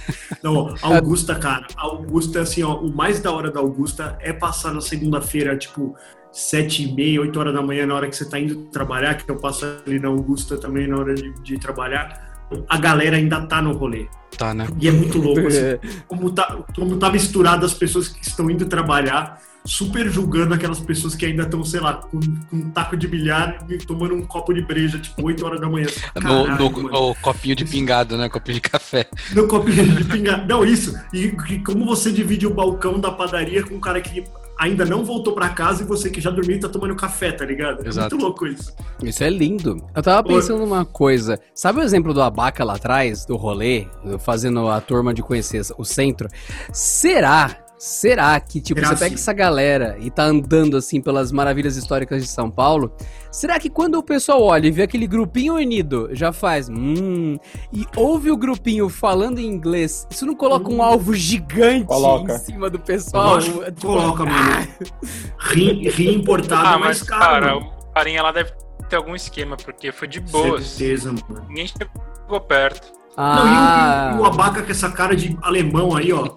[0.43, 4.81] Não, Augusta, cara, Augusta, assim, ó, o mais da hora da Augusta é passar na
[4.81, 5.97] segunda-feira, tipo,
[6.31, 9.31] sete e meia, oito horas da manhã, na hora que você tá indo trabalhar, que
[9.31, 12.33] eu passo ali na Augusta também na hora de, de trabalhar,
[12.69, 14.07] a galera ainda tá no rolê.
[14.37, 14.67] Tá, né?
[14.81, 18.67] E é muito louco, assim, como tá, como tá misturado as pessoas que estão indo
[18.67, 22.19] trabalhar, super julgando aquelas pessoas que ainda estão, sei lá, com,
[22.50, 25.69] com um taco de bilhar e tomando um copo de breja, tipo, 8 horas da
[25.69, 25.87] manhã.
[26.16, 26.90] No, Caralho, no- mano.
[27.09, 28.28] no copinho de pingado, né?
[28.28, 29.07] Copinho de café.
[29.34, 30.47] No copinho de pingar.
[30.47, 30.95] Não, isso.
[31.13, 34.25] E, e como você divide o balcão da padaria com um cara que
[34.58, 37.45] ainda não voltou pra casa e você que já dormiu e tá tomando café, tá
[37.45, 37.84] ligado?
[37.84, 38.15] É Exato.
[38.15, 38.73] muito louco isso.
[39.02, 39.76] Isso é lindo.
[39.95, 41.39] Eu tava pensando numa coisa.
[41.54, 43.87] Sabe o exemplo do Abaca lá atrás, do rolê,
[44.21, 46.28] fazendo a turma de conhecer o centro?
[46.73, 47.62] Será?
[47.84, 52.23] Será que, tipo, Será você pega essa galera e tá andando, assim, pelas maravilhas históricas
[52.23, 52.95] de São Paulo?
[53.28, 57.36] Será que quando o pessoal olha e vê aquele grupinho unido, já faz, hum,
[57.73, 62.34] e ouve o grupinho falando em inglês, isso não coloca um alvo gigante Coloca.
[62.34, 63.30] em cima do pessoal?
[63.34, 64.68] Lógico, Tipo, coloca, mano.
[65.50, 67.66] Ri, ri importado Ah, é mais mas, caro, cara, mano.
[67.66, 68.52] o carinha lá deve
[68.88, 70.64] ter algum esquema, porque foi de boas.
[70.68, 71.47] Certeza, mano.
[71.49, 73.01] Ninguém chegou perto.
[73.17, 76.37] Não, e o- Ah, e, o, abaca com essa cara de alemão aí, ó.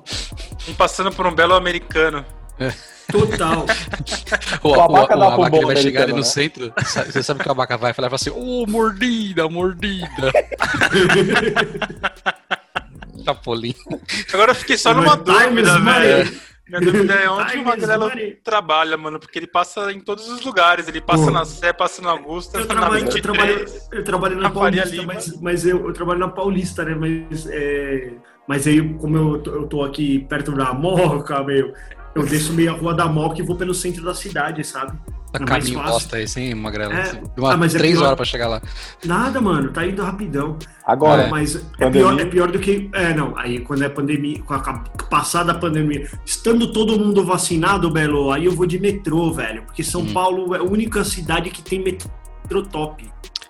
[0.68, 2.26] Um passando por um belo americano.
[3.12, 3.66] Total.
[4.64, 6.24] O, O o, abaca o, dá pro abaca ele vai chegar ali no né?
[6.24, 6.74] centro.
[7.06, 10.32] Você sabe que o abaca vai falar assim: Ô, mordida, mordida.
[13.24, 13.74] Chapolin.
[14.34, 16.42] Agora eu fiquei só numa dúvida, velho.
[16.68, 18.12] Minha dúvida é onde Time o Magrelo
[18.44, 20.88] trabalha, mano, porque ele passa em todos os lugares.
[20.88, 21.32] Ele passa Pô.
[21.32, 23.22] na Sé, passa na Augusta, Eu na trabalho, eu 23.
[23.22, 25.14] trabalho, eu trabalho na na Paulista, Lima.
[25.14, 26.96] mas, mas eu, eu trabalho na Paulista, né?
[26.96, 28.14] Mas, é,
[28.48, 31.74] mas aí, como eu, tô- eu tô aqui perto da Moca, meu,
[32.16, 34.98] eu desço meio a rua da Moca e vou pelo centro da cidade, sabe?
[35.40, 35.94] Tá É mais caminho fácil.
[35.94, 36.94] bosta esse, hein, Magrelo?
[36.94, 37.22] É.
[37.36, 38.06] Demora Ah, mas é três pior.
[38.06, 38.62] horas pra chegar lá.
[39.04, 40.58] Nada, mano, tá indo rapidão.
[40.86, 41.30] Agora, É.
[41.30, 42.90] Mas é pior, é pior do que.
[42.94, 43.34] É, não.
[43.38, 44.60] Aí quando é pandemia, com a
[45.10, 49.64] passada a pandemia, estando todo mundo vacinado, Belo, aí eu vou de metrô, velho.
[49.64, 50.14] Porque São Hum.
[50.14, 53.08] Paulo é a única cidade que tem metrô top.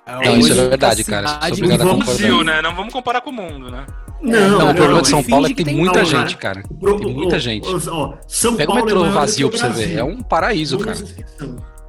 [0.08, 1.40] Não, isso é verdade, cara.
[1.50, 2.06] Com vamos.
[2.06, 2.62] Brasil, né?
[2.62, 3.86] Não vamos comparar com o mundo, né?
[4.22, 6.62] Não, Não, o problema de São Paulo é que tem tem muita não, gente, cara.
[6.62, 6.68] cara.
[6.72, 7.68] O pro- Tem muita ó, gente.
[7.90, 9.98] ó, São Pega o Paulo é metrô vazio o pra você ver.
[9.98, 10.98] É um paraíso, Não cara.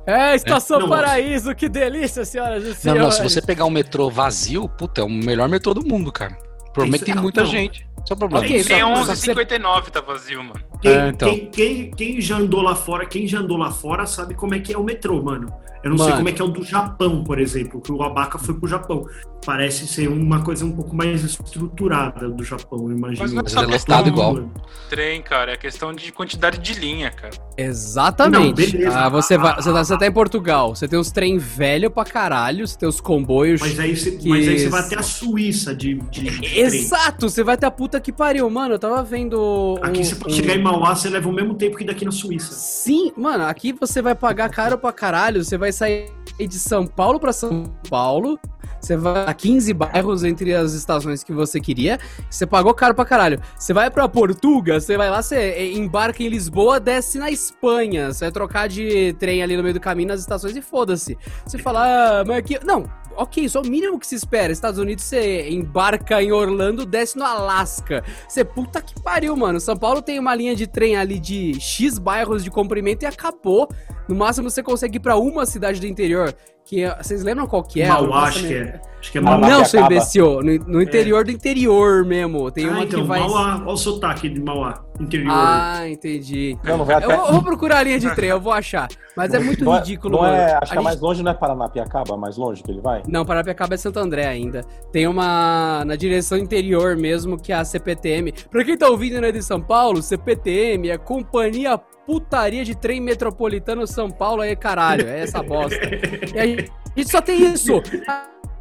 [0.07, 3.03] É, Estação Não, Paraíso, que delícia, senhoras e Não, senhores.
[3.03, 6.37] não, se você pegar um metrô vazio, puta, é o melhor metrô do mundo, cara.
[6.73, 7.51] Provavelmente tem muita não.
[7.51, 7.87] gente.
[8.09, 8.47] É o problema.
[8.47, 10.61] Tem só- 11h59, tá vazio, mano.
[10.83, 11.29] Quem, É, então.
[11.29, 14.59] quem, quem, quem já andou lá fora, quem já andou lá fora sabe como é
[14.61, 15.53] que é o metrô, mano.
[15.85, 16.17] Eu não sei Mano.
[16.17, 19.07] como é que é o do Japão, por exemplo, que o Abaca foi pro Japão.
[19.45, 23.23] Parece ser uma coisa um pouco mais estruturada do Japão, eu imagino.
[23.23, 24.51] Mas não Mas só é questão igual.
[24.91, 27.35] Trem, cara, é questão de quantidade de linha, cara.
[27.57, 28.77] Exatamente.
[28.79, 28.93] Não.
[28.97, 32.05] Ah, você, vai, você, tá, você tá em Portugal, você tem os trem velho pra
[32.05, 33.61] caralho, você tem os comboios.
[33.61, 36.59] Mas aí você, Que mas aí você vai até a Suíça de, de, de trem.
[36.59, 38.75] Exato, você vai até a puta que pariu, mano.
[38.75, 39.79] Eu tava vendo.
[39.83, 42.05] Aqui um- você pode um- chegar em Mauá, você leva o mesmo tempo que daqui
[42.05, 42.53] na Suíça.
[42.53, 45.45] Sim, mano, aqui você vai pagar caro pra caralho.
[45.45, 48.37] Você vai sair de São Paulo pra São Paulo.
[48.81, 52.01] Você vai a 15 bairros entre as estações que você queria.
[52.29, 53.41] Você pagou caro pra caralho.
[53.57, 58.13] Você vai pra Portugal, você vai lá, você embarca em Lisboa, desce na Espanha.
[58.13, 61.17] Você vai trocar de trem ali no meio do caminho nas estações e foda-se.
[61.47, 62.59] Você fala, ah, mas aqui.
[62.65, 64.53] Não, ok, isso é o mínimo que se espera.
[64.53, 68.05] Estados Unidos, você embarca em Orlando, desce no Alasca.
[68.29, 69.61] Você, puta que pariu, mano.
[69.61, 73.69] São Paulo tem uma linha de trem ali de X bairros de comprimento e acabou.
[74.09, 76.35] No máximo você consegue ir pra uma cidade do interior.
[76.67, 77.87] Que é- vocês lembram qual que é?
[77.89, 78.81] Mauá, Nossa, acho que é.
[78.99, 79.39] Acho que é Mauá.
[79.39, 80.43] Não, que seu imbecil.
[80.43, 82.51] No, no interior do interior mesmo.
[82.51, 83.21] Tem Ah, uma então, que vai.
[83.21, 85.31] Mauá, olha o sotaque de Mauá, interior.
[85.33, 86.59] Ah, entendi.
[86.65, 87.17] Não, não vai Eu até.
[87.17, 88.89] vou, eu vou procurar a linha de trem, eu vou achar.
[89.17, 90.59] Mas é muito não ridículo, Não é, mano.
[90.61, 93.03] acho A que é mais longe, não é Paranapiacaba, mais longe que ele vai?
[93.09, 94.63] Não, Paranapiacaba é Santo André ainda.
[94.93, 98.33] Tem uma na direção interior mesmo, que é a CPTM.
[98.51, 103.85] Pra quem tá ouvindo né, de São Paulo, CPTM é Companhia Putaria de Trem Metropolitano
[103.85, 105.77] São Paulo, aí caralho, é essa bosta.
[106.37, 107.83] E a gente só tem isso.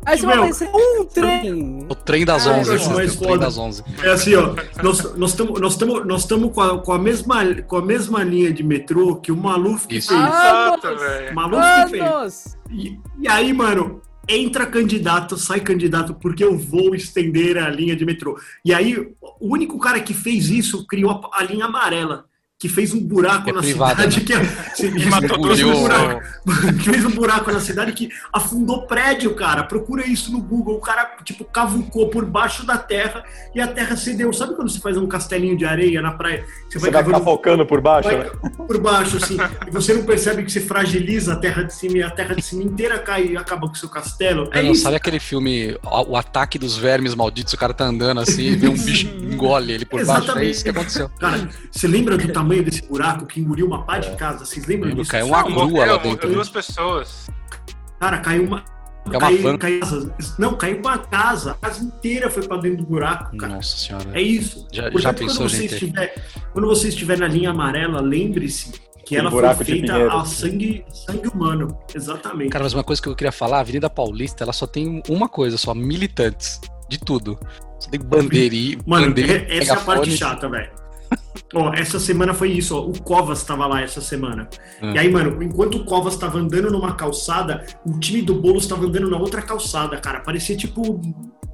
[0.05, 1.88] Aí você vai aparecer um trem.
[1.89, 2.95] O trem das Ah, 11, eu acho né?
[2.95, 3.84] mais o trem das 11.
[4.03, 4.53] É assim, ó,
[4.84, 8.23] nós nós estamos nós tamo, nós tamo com, a, com, a mesma, com a mesma
[8.23, 10.10] linha de metrô que o Maluf que Isso.
[10.10, 10.21] fez.
[10.21, 11.36] Ah, Exato, velho.
[11.36, 12.03] Maluf que fez.
[12.03, 12.58] Anos!
[12.69, 18.05] E, e aí, mano, entra candidato, sai candidato, porque eu vou estender a linha de
[18.05, 18.39] metrô.
[18.63, 18.95] E aí,
[19.39, 22.25] o único cara que fez isso criou a, a linha amarela.
[22.58, 24.22] Que fez um buraco É na privada, cidade.
[24.22, 26.22] Que, é- se- Que matou fez um buraco,
[26.80, 29.63] que fez um buraco na cidade que afundou prédio, cara.
[29.63, 30.76] Procura isso no Google.
[30.78, 34.32] O cara, tipo, cavucou por baixo da terra e a terra cedeu.
[34.32, 36.46] Sabe quando você faz um castelinho de areia na praia?
[36.70, 38.30] Você vai cavando- cavocando por baixo, vai né?
[38.56, 39.36] por baixo, assim,
[39.68, 42.41] e você não percebe que você fragiliza a terra de cima e a terra de
[42.41, 44.50] cima inteira cai e acaba com o seu castelo.
[44.54, 44.84] É Não, isso.
[44.84, 48.70] sabe aquele filme, o, ataque dos vermes malditos, o cara tá andando assim e vê
[48.70, 50.22] um bicho engole ele por baixo.
[50.22, 50.52] É Exatamente.
[50.52, 51.10] isso que aconteceu.
[51.20, 54.45] Cara, você lembra do tamanho desse buraco que engoliu uma pá de casa?
[54.45, 55.10] Vocês lembram disso?
[55.12, 56.10] caiu uma grua morreu, lá dentro.
[56.27, 57.27] morreu duas pessoas.
[57.99, 58.63] Cara, caiu uma.
[59.05, 59.79] É uma caiu, caiu-
[60.39, 61.51] não, caiu uma casa.
[61.51, 63.53] A casa inteira foi pra dentro do buraco, cara.
[63.55, 64.10] Nossa senhora.
[64.13, 64.67] É isso.
[64.71, 65.73] Já- já Portanto, pensou, quando você, gente?
[65.73, 68.71] estiver, quando você estiver na linha amarela, lembre-se
[69.05, 71.77] que Um ela foi feita a sangue, sangue humano.
[71.93, 72.49] Exatamente.
[72.49, 75.29] Cara, mas uma coisa que eu queria falar, a Avenida Paulista, ela só tem uma
[75.29, 76.60] coisa só, militantes.
[76.89, 77.38] De tudo.
[77.79, 80.69] Só tem bandeirinha, Mano, bandeira, é- essa é a parte chata, velho.
[81.56, 82.82] Ó, essa semana foi isso, ó.
[82.82, 84.50] O Covas tava lá essa semana.
[84.82, 84.94] Hum.
[84.94, 88.86] E aí, mano, enquanto o Covas tava andando numa calçada, o time do Boulos tava
[88.86, 90.20] andando na outra calçada, cara.
[90.20, 91.00] Parecia tipo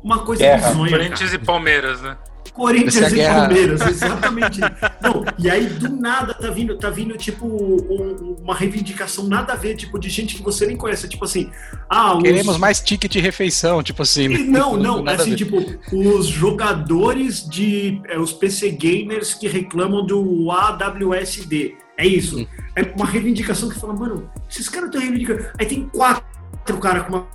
[0.04, 0.70] uma coisa Guerra.
[0.70, 1.04] bizonha, cara.
[1.04, 2.18] Corinthians e Palmeiras, né?
[2.54, 3.40] Corinthians Parecia e guerra.
[3.48, 4.60] Palmeiras, exatamente.
[5.02, 9.56] Não, e aí do nada tá vindo, tá vindo tipo um- uma reivindicação nada a
[9.56, 11.50] ver, tipo de gente que você nem conhece, tipo assim,
[11.90, 12.24] ah, os...
[12.24, 14.28] Queremos mais ticket de refeição, tipo assim.
[14.46, 15.58] Não, não, assim, tipo,
[15.92, 18.02] os jogadores de.
[18.08, 21.76] é, os PC gamers que reclamam do AWSD.
[21.98, 22.40] É isso.
[22.40, 22.48] Hum.
[22.76, 25.46] É uma reivindicação que fala, mano, esses caras estão reivindicando.
[25.60, 27.28] Aí tem quatro caras com uma.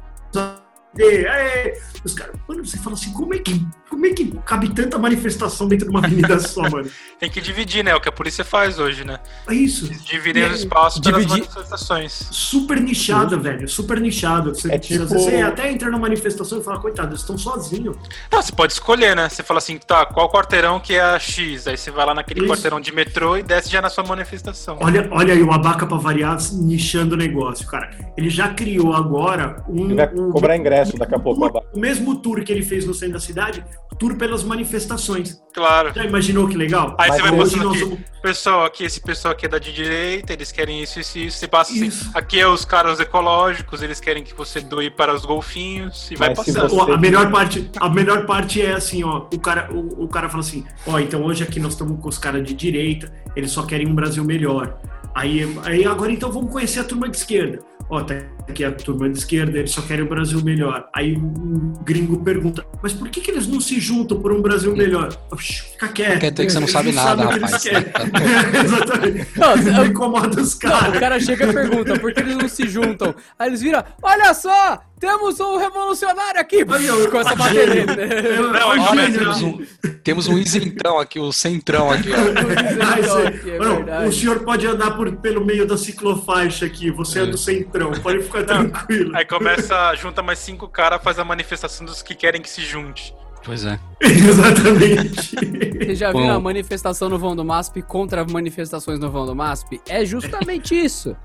[0.99, 4.99] É, os caras, mano, você fala assim, como é que, como é que cabe tanta
[4.99, 6.91] manifestação dentro de uma avenida só, mano?
[7.19, 7.95] Tem que dividir, né?
[7.95, 9.19] O que a polícia faz hoje, né?
[9.49, 9.89] É isso.
[10.05, 12.13] Dividem E os espaços pelas dividir- manifestações.
[12.31, 13.67] Super nichado, velho.
[13.69, 14.55] Super nichado.
[14.55, 17.97] Você, É tipo- você até entra numa manifestação e fala, coitado, eles estão sozinhos.
[18.31, 19.29] Não, você pode escolher, né?
[19.29, 21.67] Você fala assim, tá, qual quarteirão que é a X?
[21.67, 22.49] Aí você vai lá naquele Isso.
[22.51, 24.79] quarteirão de metrô e desce já na sua manifestação.
[24.81, 27.91] Olha, olha aí o Abaca pra variar, nichando o negócio, cara.
[28.17, 29.87] Ele já criou agora um.
[29.87, 31.41] Ele vai um- cobrar ingresso daqui a pouco.
[31.41, 31.67] o, Abaca.
[31.75, 33.65] o mesmo tour que ele fez no centro da cidade,
[33.99, 35.41] tour pelas manifestações.
[35.55, 35.93] Claro.
[35.95, 36.95] Já imaginou que legal?
[36.99, 40.33] Aí você vai nós aqui, vamos- pessoal aqui, esse pessoal aqui é da de direita,
[40.35, 41.39] eles querem isso, isso, isso.
[41.39, 42.11] Você passa assim, Isso.
[42.13, 46.29] aqui é os caras ecológicos, eles querem que você doe para os golfinhos e vai
[46.35, 46.69] Mas se passando.
[46.71, 50.09] você- Ó, a melhor parte, a melhor parte é assim, ó, o cara, o, o
[50.09, 53.51] cara fala assim, ó, então hoje aqui nós estamos com os caras de direita, eles
[53.51, 54.79] só querem um Brasil melhor.
[55.15, 57.61] Aí, aí agora então vamos conhecer a turma de esquerda.
[57.89, 58.17] Ó, tá
[58.49, 60.89] aqui a turma de esquerda, eles só querem o Brasil melhor.
[60.93, 64.75] Aí o gringo pergunta, mas por que, que eles não se juntam por um Brasil
[64.77, 65.17] melhor?
[65.39, 66.19] Fica quieto.
[66.21, 68.65] Quer dizer que você não Eles sabe nada, sabem o que eles rapaz.
[68.65, 69.29] Exatamente.
[69.39, 70.99] Não, Não eu- incomoda os Não, o caras.
[70.99, 73.15] cara chega e pergunta por que eles não se juntam.
[73.39, 76.65] Aí eles viram, olha só, temos um revolucionário aqui.
[76.69, 77.87] Aí, ó, Começa a bater nele.
[77.87, 78.07] né?
[78.39, 79.59] Não, aí Olha, Olha, começa- temos um,
[80.03, 82.17] temos um isentão aqui, o centrão aqui, ó.
[82.87, 87.37] Ah, é o senhor pode andar por, pelo meio da ciclofaixa aqui, você é do
[87.39, 87.66] centrão,
[88.03, 89.17] pode ficar tranquilo.
[89.17, 93.15] Aí começa, junta mais cinco caras, faz a manifestação dos que querem que se junte.
[93.47, 93.79] Pois é.
[94.03, 95.37] Exatamente.
[95.79, 99.81] Vocês já viram a manifestação no vão do MASP contra manifestações no vão do MASP?
[99.89, 101.17] É justamente isso.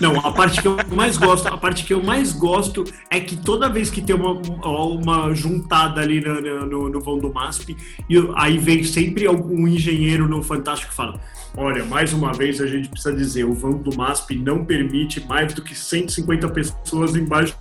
[0.00, 3.36] Não, a parte que eu mais gosto, a parte que eu mais gosto é que
[3.36, 7.74] toda vez que tem uma, uma juntada ali no, no, no- vão do MASP,
[8.08, 11.18] e eu- aí vem sempre algum engenheiro no Fantástico que fala:
[11.56, 15.54] Olha, mais uma vez a gente precisa dizer, o vão do MASP não permite mais
[15.54, 17.56] do que 150 pessoas embaixo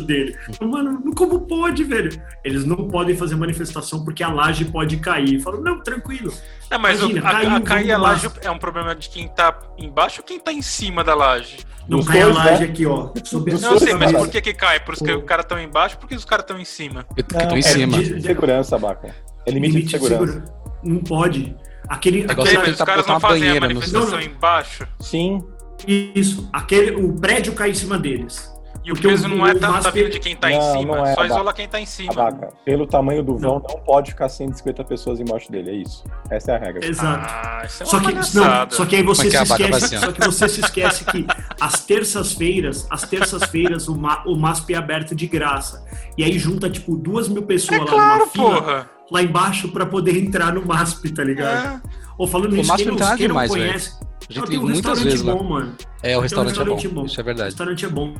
[0.00, 0.36] dele.
[0.60, 2.10] Mano, como pode, velho?
[2.44, 5.34] Eles não podem fazer manifestação porque a laje pode cair.
[5.34, 6.32] Eu falo, não, tranquilo.
[6.70, 9.08] É, mas o- Imagina, a, caiu a o cair a laje é um problema de
[9.08, 11.58] quem tá embaixo ou quem tá em cima da laje?
[11.88, 12.68] Não Dos cai a dois, laje né?
[12.68, 13.10] aqui, ó.
[13.24, 14.24] Sobre Não sei, mas cara.
[14.24, 14.78] por que que cai?
[14.80, 17.04] Por isso que os caras estão embaixo porque os caras estão em cima?
[17.16, 17.98] Eu que tô Não, em é cima.
[17.98, 19.14] de- de segurança, Abaca.
[19.46, 20.44] É limite, de segurança.
[20.84, 21.56] Não pode.
[21.88, 24.20] Aquele, É você mas os tentar caras não fazem a manifestação Não, não.
[24.20, 24.86] embaixo?
[25.00, 25.42] Sim.
[25.86, 28.48] Isso, aquele, o prédio cai em cima deles.
[28.82, 30.58] E o peso o- não é o tanto da MASP vida de quem tá em
[30.58, 31.26] Não, cima, não é, só Abaca.
[31.34, 32.12] isola quem tá em cima.
[32.12, 36.02] Abaca, pelo tamanho do vão, não pode ficar 150 pessoas embaixo dele, é isso.
[36.30, 36.86] Essa é a regra.
[36.86, 37.26] Exato.
[37.28, 38.22] Ah, isso é Só que, não,
[38.70, 40.20] só que aí você Como é que se é a vaca esquece, assim, só que
[40.24, 41.26] você se esquece que
[41.60, 45.84] às terças-feiras, às terças-feiras o, Ma, o MASP é aberto de graça.
[46.16, 48.90] E aí junta tipo duas mil pessoas É lá claro, numa fila, porra.
[49.10, 51.76] lá embaixo pra poder entrar no MASP, tá ligado?
[51.84, 51.90] É.
[52.16, 54.40] Ou falando O nisso, MASP quem não não, nada quem não demais, conhece, A gente
[54.40, 55.34] não, tem um muitas restaurante vezes lá.
[55.34, 55.74] bom, mano.
[56.02, 57.00] É, o restaurante, um é, restaurante bom.
[57.02, 57.06] bom.
[57.06, 57.48] Isso é O verdade.
[57.50, 58.14] restaurante é bom.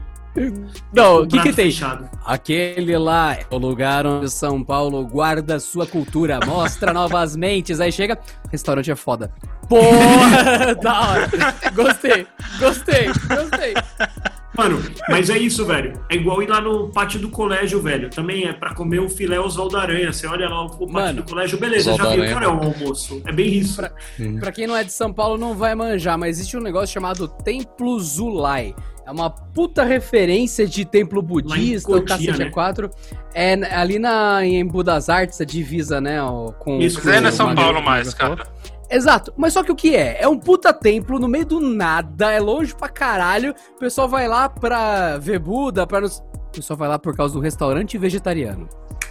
[0.92, 1.66] Não, o que que tem?
[1.66, 2.08] fechado.
[2.24, 7.80] Aquele lá é o lugar onde São Paulo guarda sua cultura, mostra novas mentes.
[7.80, 8.18] Aí chega,
[8.50, 9.32] restaurante é foda.
[9.68, 11.30] Porra, da hora.
[11.74, 12.26] Gostei,
[12.58, 13.74] gostei, gostei.
[14.56, 15.92] Mano, mas é isso, velho.
[16.10, 18.10] É igual ir lá no pátio do colégio, velho.
[18.10, 20.12] Também é pra comer o filé Oswaldo Aranha.
[20.12, 22.34] Você olha lá o pátio Mano, do colégio, beleza, Oswaldo já vi o Aranha.
[22.34, 23.22] cara é o almoço.
[23.24, 23.76] É bem isso.
[23.76, 23.92] Pra-
[24.40, 27.26] Pra quem não é de São Paulo, não vai manjar, mas existe um negócio chamado
[27.28, 28.74] Templo Zulai.
[29.10, 32.44] É uma puta referência de templo budista, o Cotia, cacete né?
[32.46, 32.90] é 4.
[33.34, 36.22] É ali na, em Embu das Artes, a divisa, né?
[36.22, 38.46] ó, Com, Isso, com é, não é o São Paulo mais, cara.
[38.88, 40.18] Exato, mas só que o que é?
[40.20, 43.52] É um puta templo no meio do nada, é longe pra caralho.
[43.74, 46.18] O pessoal vai lá pra ver Buda, pra nos...
[46.18, 48.68] O pessoal vai lá por causa do restaurante vegetariano.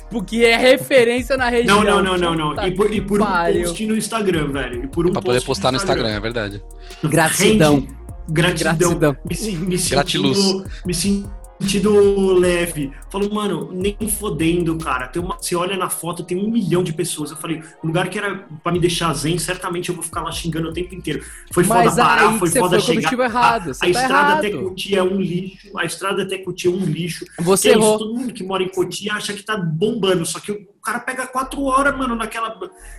[0.10, 1.84] Porque é referência na região.
[1.84, 2.68] Não, não, não, não, não.
[2.68, 4.84] E por, e por um post no Instagram, velho.
[4.86, 6.64] E por um Pra poder post postar no Instagram, é verdade.
[7.04, 7.86] Gratidão.
[8.30, 8.98] Gratidão.
[8.98, 9.18] Gratidão.
[9.30, 10.38] Me, me Gratiluz.
[10.38, 12.92] sentindo, me sentindo leve.
[13.12, 15.08] Falou, mano, nem fodendo, cara.
[15.08, 17.32] Tem uma, você olha na foto, tem um milhão de pessoas.
[17.32, 20.32] Eu falei, um lugar que era pra me deixar zen, certamente eu vou ficar lá
[20.32, 21.22] xingando o tempo inteiro.
[21.52, 23.02] Foi Mas foda parar, foi foda foi o chegar.
[23.02, 24.38] motivo errado, A, a tá estrada errado.
[24.38, 25.78] até Cotia é um lixo.
[25.78, 27.26] A estrada até Cotia é um lixo.
[27.39, 27.98] Você Que é isso, errou.
[27.98, 31.28] todo mundo que mora em Cotia acha que tá bombando, só que o cara pega
[31.28, 32.58] quatro horas, mano, naquela.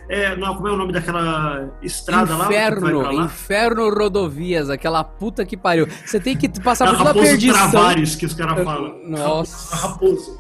[0.08, 3.24] É, não, como é o nome daquela estrada Inferno, lá?
[3.24, 5.88] inferno rodovias, aquela puta que pariu.
[6.04, 7.70] Você tem que passar É por toda a perdição.
[7.70, 9.00] Travares que os caras falam.
[9.06, 9.74] Nossa.
[9.76, 10.38] Raposo.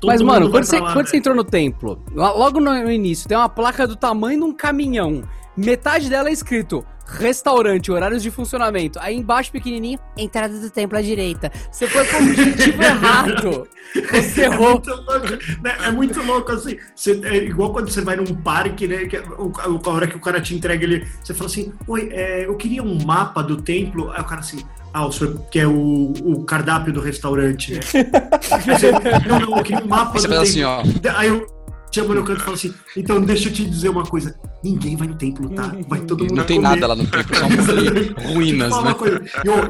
[0.00, 1.20] Todo Mas, mano, quando, você, lá, quando você velho.
[1.20, 5.24] entrou no templo, logo no início, tem uma placa do tamanho de um caminhão.
[5.56, 8.98] Metade dela é escrito restaurante, horários de funcionamento.
[9.00, 11.50] Aí embaixo, pequenininho, entrada do templo à direita.
[11.70, 13.68] Você foi com o objetivo errado.
[14.10, 14.70] Você É errou.
[14.72, 15.28] muito louco,
[15.62, 15.76] né?
[15.86, 16.76] É muito louco assim.
[16.94, 19.06] Você- é igual quando você vai num parque, né?
[19.06, 19.52] Que, o,
[19.86, 22.82] a hora que o cara te entrega ele, você fala assim: Oi, é, eu queria
[22.82, 24.10] um mapa do templo.
[24.12, 24.58] Aí o cara assim.
[24.92, 27.80] Ah, o senhor quer o, o cardápio do restaurante, né?
[28.66, 28.90] Você,
[29.28, 30.42] não, não, eu queria um mapa você do templo.
[30.42, 30.82] assim, ó.
[31.16, 31.46] Aí eu
[31.96, 34.38] chamo no canto e falo assim: então deixa eu te dizer uma coisa.
[34.62, 35.74] Ninguém vai no templo, tá?
[35.88, 36.68] Vai todo mundo Não tem comer.
[36.68, 37.46] nada lá no templo, só
[38.28, 38.94] um ruínas, Fala né?
[38.94, 39.20] coisa.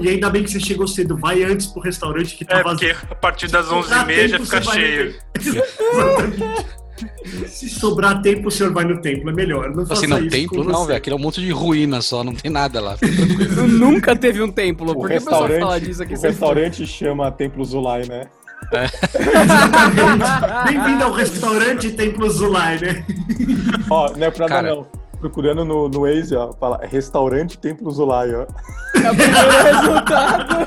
[0.01, 1.17] E, e ainda bem que você chegou cedo.
[1.17, 2.89] Vai antes pro restaurante que tá É, vazio.
[2.95, 5.15] porque a partir das Sobrar 11h30 já fica cheio.
[7.47, 9.29] Se sobrar tempo, o senhor vai no templo.
[9.29, 9.71] É melhor.
[9.75, 10.97] Não Assim, não, isso templo não, velho.
[10.97, 12.97] Aquele é um monte de ruína só, não tem nada lá.
[13.69, 14.93] Nunca teve um templo.
[14.93, 16.15] O Por que restaurante, fala disso aqui?
[16.15, 18.23] o restaurante chama Templo Zulai, né?
[20.67, 23.05] Bem-vindo ao restaurante Templo Zulai, né?
[23.91, 24.75] Ó, não é pra Cara.
[24.75, 24.87] não.
[25.21, 28.43] Procurando no, no Waze, ó, fala restaurante Templo Zulai, ó.
[28.43, 30.67] É o primeiro resultado.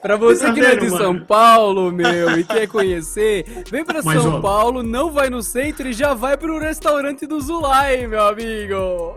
[0.00, 0.96] pra você Tá que não é de mano?
[0.98, 4.40] São Paulo, meu, e quer conhecer, vem pra Mas, São ó.
[4.40, 9.14] Paulo, não vai no centro e já vai pro restaurante do Zulai, meu amigo.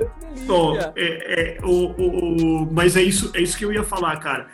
[0.50, 4.18] Ó, é, é, o, o- o- mas é isso, é isso que eu ia falar,
[4.18, 4.48] cara.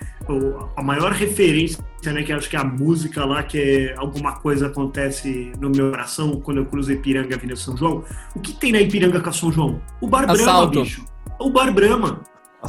[0.75, 4.67] A maior referência, né, que acho que é a música lá, que é alguma coisa
[4.67, 8.03] acontece no meu coração quando eu cruzo Ipiranga Avenida São João.
[8.35, 9.81] O que tem na Ipiranga com a São João?
[10.01, 10.81] O Bar Brahma, Assalto.
[10.81, 11.05] bicho.
[11.39, 12.21] O Bar Brahma.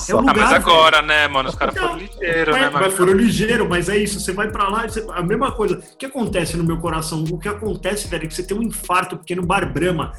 [0.08, 1.48] É o Ah, mas lugar, agora, né, mano?
[1.48, 2.90] Os caras foram ligeiros, né, Mas, mano?
[2.90, 4.18] foram ligeiro, mas é isso.
[4.18, 5.78] Você vai pra lá, você- a mesma coisa.
[5.78, 7.22] O que acontece no meu coração?
[7.30, 10.10] O que acontece, velho, é que você tem um infarto, porque no bar Brahma,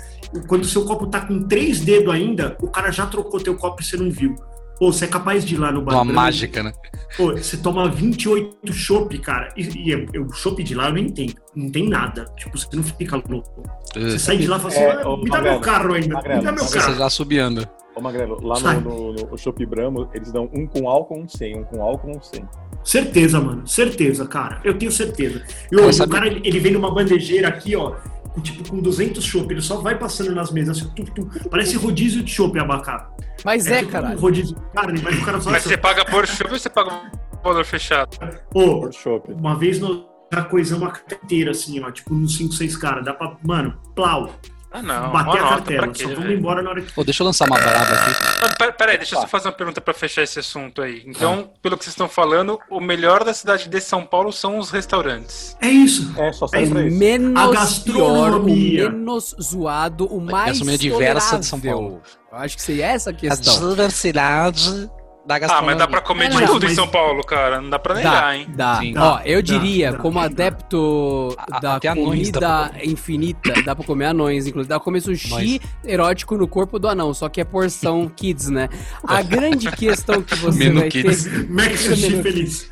[0.48, 3.82] quando o seu copo tá com três dedos ainda, o cara já trocou teu copo
[3.82, 4.34] e você não viu.
[4.80, 6.74] Pô, você é capaz de ir lá no bar Uma mágica, né?
[7.16, 9.54] Pô, você toma 28 chopp, cara.
[9.56, 11.34] E, e é- o chopp de lá eu nem tem.
[11.56, 12.26] Não tem nada.
[12.38, 13.64] Tipo, você não fica louco.
[13.94, 15.94] Você sai de lá e fala assim, É, "Ah, ô, me dá Magrelo, meu carro
[15.94, 16.14] ainda.
[16.16, 16.96] Magrelo, me dá meu Você carro.
[16.96, 17.68] já subiando.
[17.96, 21.58] Ô, Magrelo, lá no, no, no Shop Brahmo, eles dão um com álcool, um sem.
[21.58, 22.44] Um com álcool, um sem.
[22.84, 23.66] Certeza, mano.
[23.66, 24.60] Certeza, cara.
[24.66, 25.42] Eu tenho certeza.
[25.72, 27.96] E hoje, o cara, ele ele vem numa bandejeira aqui, ó,
[28.36, 29.52] com, tipo, com 200 chopp.
[29.52, 31.30] Ele só vai passando nas mesas, assim, tum, tum.
[31.50, 33.10] parece rodízio de chopp, abacá.
[33.44, 34.18] Mas é, tipo caralho.
[34.18, 35.50] Um rodízio de carne, mas o cara só...
[35.52, 38.18] Mas você paga por chuva ou você paga por valor fechado?
[38.54, 39.32] Ô, Por Shop.
[39.32, 43.06] uma vez nós já coisamos uma carta inteira, assim, ó, tipo, uns 5, 6 caras.
[43.06, 43.38] Dá pra...
[43.44, 44.30] Mano, plau.
[44.78, 45.12] Ah, não.
[45.12, 45.80] bater a cartela.
[45.84, 46.92] pra quê, Só vamos embora na hora que.
[46.92, 48.58] Pô, deixa eu lançar uma brava aqui.
[48.58, 51.04] Pera- Peraí, deixa eu só fazer uma pergunta pra fechar esse assunto aí.
[51.06, 54.70] Então, pelo que vocês estão falando, o melhor da cidade de São Paulo são os
[54.72, 55.56] restaurantes.
[55.62, 56.14] É isso.
[56.18, 56.74] É, só É isso.
[56.74, 58.90] Menos A pior, o gastronomia.
[58.90, 61.60] menos zoado, o mais gastronomia diversa de São.
[61.60, 62.02] Paulo.
[62.32, 63.70] Eu acho que seria essa a A questão.
[63.70, 64.90] diversidade
[65.26, 65.76] da Ah, gastronomia.
[65.76, 67.60] mas dá pra comer de Mas- tudo em mas- São Paulo, cara.
[67.60, 68.48] Não dá pra Dá, negar, hein?
[68.56, 68.76] dá.
[68.80, 68.94] Sim.
[68.98, 70.26] Ó, eu dá, diria, dá, como dá.
[70.26, 74.70] adepto A- da comida infinita, dá pra comer anões, inclusive.
[74.70, 75.60] Dá pra comer sushi Anões.
[75.84, 78.70] erótico no corpo do anão, só que é porção kids, né?
[79.08, 81.24] A grande questão que você Menu vai kids.
[81.24, 81.50] ter...
[81.50, 82.70] Mac Sushi feliz.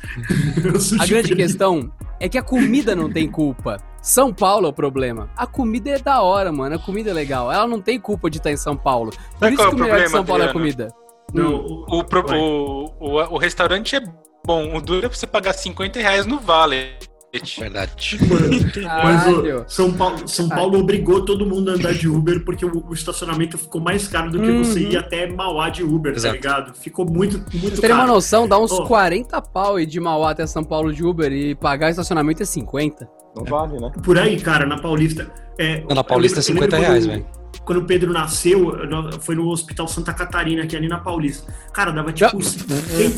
[1.00, 1.36] A grande feliz.
[1.36, 1.90] questão
[2.20, 3.78] é que a comida não tem culpa.
[4.00, 5.30] São Paulo é o problema.
[5.36, 6.76] A comida é da hora, mano.
[6.76, 7.50] A comida é legal.
[7.50, 9.10] Ela não tem culpa de estar em São Paulo.
[9.38, 10.94] Por isso é que o melhor de problema, São Paulo é a comida.
[11.34, 11.84] Não, Hum.
[11.90, 12.04] o- O,
[13.00, 14.00] o, o, o restaurante é
[14.46, 14.76] bom.
[14.76, 16.92] O duro é você pagar 50 reais no Vale.
[17.58, 18.16] Verdade.
[19.02, 22.84] Mas o São Paulo, São Paulo obrigou todo mundo a andar de Uber porque o,
[22.88, 24.62] o estacionamento ficou mais caro do que Uhum.
[24.62, 26.34] você ir até Mauá de Uber, Exato.
[26.34, 26.74] tá ligado?
[26.76, 28.14] Ficou muito, muito Vocês terem uma caro.
[28.14, 28.84] noção, dá uns Ô.
[28.86, 33.08] 40 pau ir de Mauá até São Paulo de Uber e pagar estacionamento é 50.
[33.34, 33.90] Não vale, né?
[34.04, 35.28] Por aí, cara, na Paulista.
[35.58, 37.26] É, na Paulista é eu lembro- 50 eu lembro reais, velho.
[37.64, 38.76] Quando o Pedro nasceu,
[39.20, 41.52] foi no Hospital Santa Catarina, é ali na Paulista.
[41.72, 43.10] Cara, dava tipo 100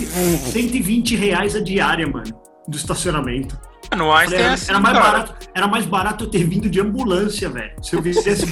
[0.52, 2.32] 120 reais a diária, mano,
[2.68, 3.58] do estacionamento.
[3.96, 5.10] No Einstein é Era, assim, era mais cara.
[5.12, 7.72] barato, era mais barato eu ter vindo de ambulância, velho.
[7.80, 8.44] Se eu fizesse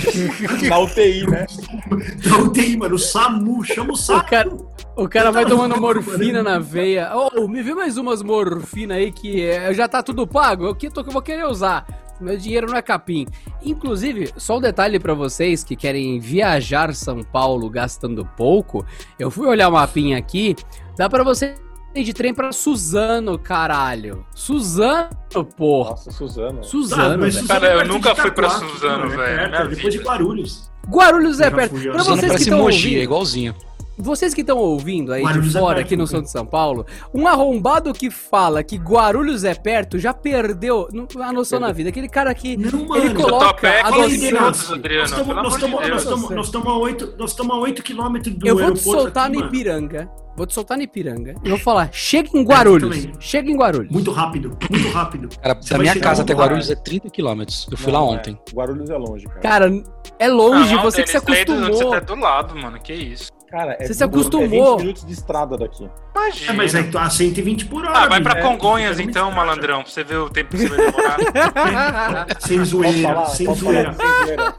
[0.68, 1.46] Na UTI, né?
[2.28, 4.24] da UTI, mano, o SAMU, chama o O SAMU.
[4.24, 4.48] cara,
[4.96, 7.10] o cara vai tava tomando morfina na veia.
[7.16, 10.66] Ô, me vê mais umas morfina aí que é, já tá tudo pago.
[10.66, 11.84] Eu que tô que eu vou querer usar.
[12.20, 13.26] Meu dinheiro não é capim.
[13.62, 18.84] Inclusive, só um detalhe pra vocês que querem viajar São Paulo gastando pouco.
[19.18, 20.56] Eu fui olhar o mapinha aqui.
[20.96, 21.54] Dá pra você
[21.94, 24.26] ir de trem pra Suzano, caralho.
[24.34, 25.08] Suzano,
[25.56, 25.90] porra.
[25.90, 26.10] Nossa.
[26.10, 26.64] Suzano.
[26.64, 29.94] Suzano Cara, é eu perto nunca de fui pra Itaquá, Suzano, é velho, é depois
[29.94, 30.00] de.
[30.00, 30.70] Guarulhos.
[30.88, 31.74] Guarulhos é perto.
[31.80, 33.54] Pra vocês que estão Mogi, é ouvindo, igualzinho.
[33.96, 36.44] Vocês que estão ouvindo aí Guarulhos de é fora, perto, aqui no centro de São
[36.44, 40.88] Paulo, um arrombado que fala que Guarulhos é perto já perdeu
[41.20, 41.90] a noção na vida.
[41.90, 43.14] Aquele cara que Não, ele mano.
[43.22, 44.40] coloca Tatuapé, a 15 noção.
[44.40, 44.68] minutos,
[45.34, 49.34] Nós estamos a 8 nós estamos a 8 quilômetros do Eu vou te soltar aqui,
[49.34, 49.54] no mano.
[49.54, 50.10] Ipiranga.
[50.36, 51.36] Vou te soltar no Ipiranga.
[51.44, 52.96] E vou falar: chega em Guarulhos.
[53.02, 53.12] também.
[53.20, 53.92] Chega em Guarulhos.
[53.92, 55.28] Muito rápido, muito rápido.
[55.40, 56.34] Cara, Você da minha casa até.
[56.34, 57.68] Guarulhos é 30 quilômetros.
[57.70, 58.36] Eu fui lá Não, ontem.
[58.48, 58.52] é.
[58.52, 59.40] Guarulhos é longe, cara.
[59.40, 59.82] Cara,
[60.18, 61.72] é longe, Não, você que se acostumou.
[61.72, 62.80] Você tá do lado, mano.
[62.80, 63.30] Que isso.
[63.54, 64.46] Cara, é Você se acostumou.
[64.74, 65.88] É 20 minutos de estrada daqui.
[66.12, 66.50] Imagina.
[66.50, 67.98] É, mas é tu- a 120 por hora.
[67.98, 70.86] Ah, vai pra É, Congonhas então, malandrão, pra você ver o tempo que você vai
[70.86, 71.16] demorar.
[72.40, 73.26] Sem zoeira, falar?
[73.26, 73.92] sem zoeira.
[73.92, 74.54] falar sem zoeira?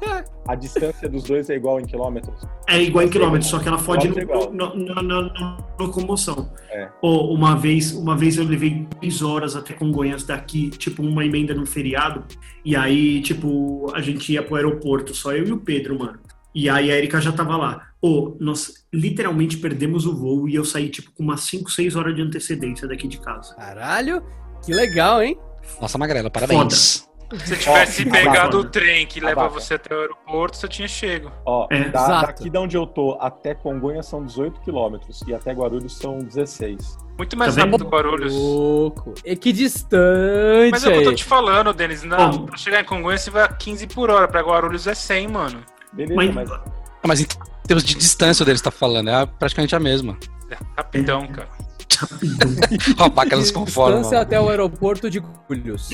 [0.48, 2.40] A distância dos dois é igual em quilômetros.
[2.70, 6.50] É igual em quilômetros, só que ela fode no, Quilômetro no, no- no- no- locomoção.
[6.70, 6.88] É.
[7.02, 11.54] Ô, uma, vez, uma vez eu levei 3 horas até Congonhas daqui, tipo, uma emenda
[11.54, 12.24] no feriado.
[12.64, 16.20] E aí, tipo, a gente ia pro aeroporto, só eu e o Pedro, mano.
[16.56, 17.88] E aí a Erika já tava lá.
[18.02, 22.16] Ô, nós literalmente perdemos o voo e eu saí, tipo, com umas 5, 6 horas
[22.16, 23.54] de antecedência daqui de casa.
[23.56, 24.24] Caralho,
[24.64, 25.38] que legal, hein?
[25.82, 27.06] Nossa, Magrela, parabéns.
[27.44, 28.58] Se tivesse pegado abaca.
[28.58, 29.42] o trem que Abaca.
[29.42, 31.32] leva você até o aeroporto, você tinha chego.
[31.44, 31.90] Ó, É.
[31.90, 32.28] da- Exato.
[32.28, 36.96] daqui de onde eu tô até Congonhas são 18 quilômetros e até Guarulhos são 16.
[37.18, 38.32] Muito mais Tá rápido Guarulhos.
[38.32, 39.16] Louco.
[39.26, 42.04] E que distante Mas é o que eu tô te falando, Denis.
[42.04, 42.46] Não, Bom.
[42.46, 44.28] pra chegar em Congonhas você vai a 15 por hora.
[44.28, 45.64] Pra Guarulhos é 100, mano.
[45.96, 47.28] Beleza, Mas, mas, Ah, Mas em
[47.68, 50.18] termos de distância deles tá falando, é praticamente a mesma.
[50.50, 51.50] É rapidão, cara.
[53.00, 53.98] Ó, a vaca não se conforma.
[53.98, 55.90] Distância até o aeroporto de Guarulhos.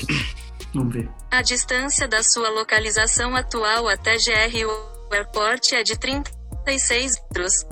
[0.74, 1.08] vamos ver.
[1.30, 4.66] A distância da sua localização atual até GR
[5.12, 7.64] Airport é de 36 metros.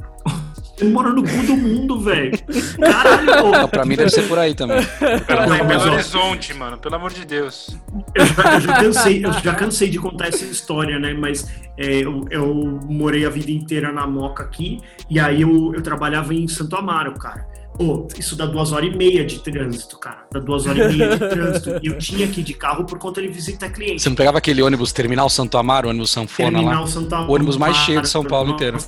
[0.81, 2.33] Você mora no cu do mundo, velho.
[2.81, 3.53] Caralho.
[3.53, 4.79] Não, pra mim deve ser por aí também.
[5.27, 5.93] Pela Não, mas, ó.
[5.93, 6.79] Horizonte, mano.
[6.79, 7.77] Pelo amor de Deus.
[8.14, 11.12] Eu já, eu já cansei, eu já cansei de contar essa história, né?
[11.12, 15.83] Mas é, eu, eu morei a vida inteira na Moca aqui, e aí eu, eu
[15.83, 17.47] trabalhava em Santo Amaro, cara.
[17.77, 20.25] Pô, isso dá duas horas e meia de trânsito, cara.
[20.33, 21.71] Dá duas horas e meia de trânsito.
[21.83, 24.03] E eu tinha que ir de carro por conta de visitar cliente.
[24.03, 27.31] Você não pegava aquele ônibus Terminal Santo Amaro, ônibus Sanfona lá, Terminal Santo Amaro.
[27.31, 28.79] O ônibus mais cheio de São Paulo inteiro.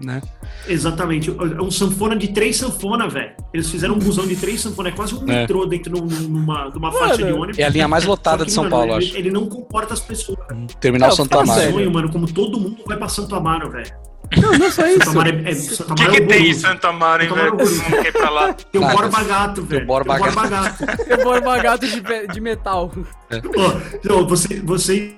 [0.00, 0.22] né?
[0.66, 1.30] Exatamente.
[1.30, 3.32] É um sanfona de três sanfona, velho.
[3.52, 4.88] Eles fizeram um busão de três sanfona.
[4.88, 5.40] É quase um É.
[5.40, 7.58] metrô dentro num- numa, numa Mano, faixa de ônibus.
[7.58, 9.16] É a linha mais lotada Só que, de São mano, Paulo, ele, acho.
[9.16, 10.38] ele não comporta as pessoas.
[10.80, 11.58] Terminal Não, Santo Amaro.
[11.60, 11.74] sério.
[11.74, 13.90] Sonho, mano, como todo mundo vai pra Santo Amaro, velho.
[14.40, 15.10] Não, não só Santo isso.
[15.10, 16.54] Amaro é, é, Santo O que, Amaro que é tem em.
[16.54, 17.48] Santo Amaro, hein, velho?
[17.52, 18.54] Amaro é pra lá.
[18.54, 18.88] Tem o.
[18.88, 19.68] Borba Gato, velho.
[19.68, 20.84] Tem o Borba Gato.
[21.08, 22.90] É Borba gato de, de metal.
[23.56, 25.12] Ó, ó, você, vocês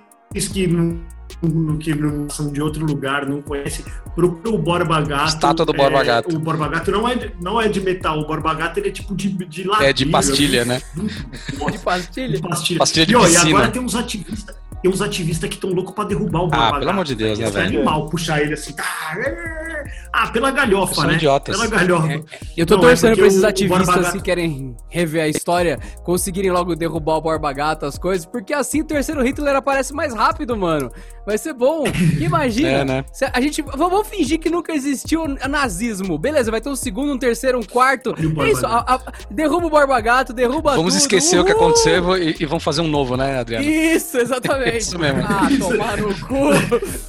[0.53, 0.99] que não,
[1.43, 3.85] não- que não são de outro lugar, não conhecem,
[4.15, 5.29] procura o Borba Gato.
[5.29, 6.37] Estátua do Borba É, Gato.
[6.37, 8.91] O Borba Gato não é, de, não é de metal, o Borba Gato ele é
[8.93, 9.89] tipo de, de ladrilho.
[9.91, 10.83] É de pastilha, né?
[10.97, 12.37] De pastilha.
[12.37, 12.79] De pastilha.
[12.79, 13.51] Pastilha de e, ó, e piscina.
[13.59, 14.57] agora tem uns ativistas.
[14.83, 17.47] Tem uns ativistas que estão loucos pra derrubar o Ah, pelo amor de Deus, né,
[17.49, 17.77] Isso é velho?
[17.79, 18.73] animal puxar ele assim.
[18.73, 18.85] Tá,
[19.19, 21.15] é, ah, pela galhofa, São né?
[21.15, 21.57] idiotas.
[21.57, 22.13] Pela galhofa.
[22.13, 22.21] É,
[22.57, 25.23] Eu tô Não, é torcendo porque pra esses o- o ativistas Gato- que querem rever
[25.25, 29.57] a história conseguirem logo derrubar o Borba Gato, as coisas, porque assim o terceiro Hitler
[29.57, 30.91] aparece mais rápido, mano.
[31.27, 31.85] Vai ser bom.
[32.21, 32.69] Imagina.
[32.69, 33.05] É, né?
[33.33, 33.61] A gente.
[33.63, 36.17] Vamos fingir que nunca existiu o nazismo.
[36.19, 38.15] Beleza, vai ter um segundo, um terceiro, um quarto.
[38.19, 38.65] E o É isso.
[38.65, 41.01] a- a- derruba o Borba Gato, derruba Vamos tudo.
[41.03, 41.63] esquecer o que Uhul!
[41.65, 43.65] aconteceu e, e vamos fazer um novo, né, Adriano?
[43.65, 44.66] Isso, exatamente.
[44.75, 45.23] Isso mesmo.
[45.25, 46.35] Ah, tomar no cu.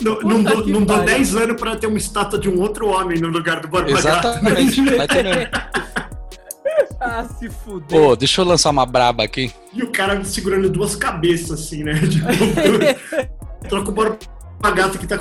[0.02, 1.06] Não, não dou, não dou pariu.
[1.16, 4.28] 10 anos pra ter uma estátua de um outro homem no lugar do Borba Gato.
[4.28, 4.82] Exatamente.
[4.96, 5.52] Vai ter mesmo.
[7.00, 7.88] Ah, se fuder.
[8.00, 9.52] Pô, deixa eu lançar uma braba aqui.
[9.72, 11.94] E o cara segurando duas cabeças, assim, né?
[12.10, 15.20] Tipo, troca o Gato que tá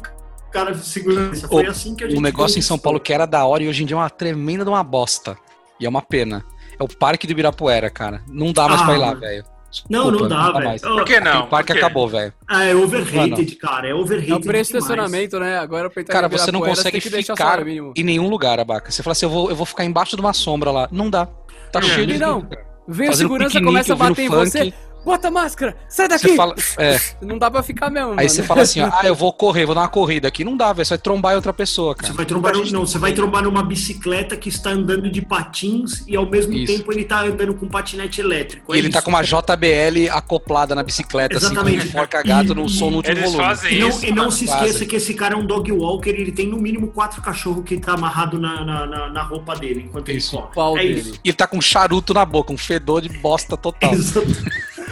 [0.51, 1.35] cara segurando.
[1.35, 2.79] Isso Foi assim que a gente Um negócio em São.
[2.79, 5.37] Paulo que era da hora e hoje em dia é uma tremenda de uma bosta.
[5.79, 6.43] E é uma pena.
[6.79, 8.23] É o Parque do Ibirapuera, cara.
[8.27, 9.21] Não dá mais Ah, pra ir lá, mano.
[9.21, 9.45] velho.
[9.89, 10.65] Não, não Desculpa, dá, velho.
[10.65, 10.83] mais.
[10.83, 11.41] Por que não?
[11.45, 12.33] O parque acabou, velho.
[12.49, 13.89] Ah, é overrated, cara.
[13.89, 14.33] É overrated.
[14.33, 15.59] É o preço do estacionamento, né?
[15.59, 17.67] Agora pra entrar Cara, você não Ibirapuera, consegue o ficar
[17.97, 18.91] em nenhum lugar, abaca.
[18.91, 20.89] Você fala assim, eu vou, eu vou ficar embaixo de uma sombra lá.
[20.91, 21.27] Não dá.
[21.73, 21.83] Tá É.
[21.83, 22.47] cheio de não.
[22.89, 24.51] Vem o Fazendo segurança, começa a bater em funk.
[24.51, 24.73] você.
[25.07, 25.77] Bota a máscara!
[25.89, 26.27] Sai daqui!
[26.31, 28.29] Você fala, é, Não dá pra ficar mesmo, aí mano.
[28.29, 30.43] você fala assim, ó, ah, eu vou correr, vou dar uma corrida aqui.
[30.45, 30.85] Não dá, velho.
[30.85, 32.15] Você vai trombar em outra pessoa, Você cara.
[32.15, 36.17] vai trombar, num- não, você vai trombar numa bicicleta que está andando de patins e
[36.17, 36.77] ao mesmo Isso.
[36.77, 38.75] tempo ele tá andando com patinete elétrico.
[38.75, 39.05] E É ele tá isso.
[39.05, 41.79] com uma JBL acoplada na bicicleta, Exatamente.
[41.79, 43.45] assim, com um porca-gato no som no último Eles volume.
[43.45, 44.07] fazem E não, isso.
[44.07, 46.89] e não se esqueça que esse cara é um dog walker, ele tem no mínimo
[46.89, 50.37] quatro cachorros que tá amarrado na, na, na- na roupa dele enquanto ele Isso.
[50.37, 50.53] corre.
[50.53, 50.99] Pau é dele.
[51.01, 51.15] isso.
[51.25, 53.93] E ele tá com um charuto na boca, um fedor de bosta total.
[53.95, 54.27] Exato.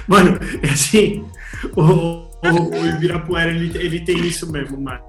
[0.06, 1.24] Mano, é assim,
[1.76, 5.00] o, o, o Ibirapuera, ele, ele tem isso mesmo, mano.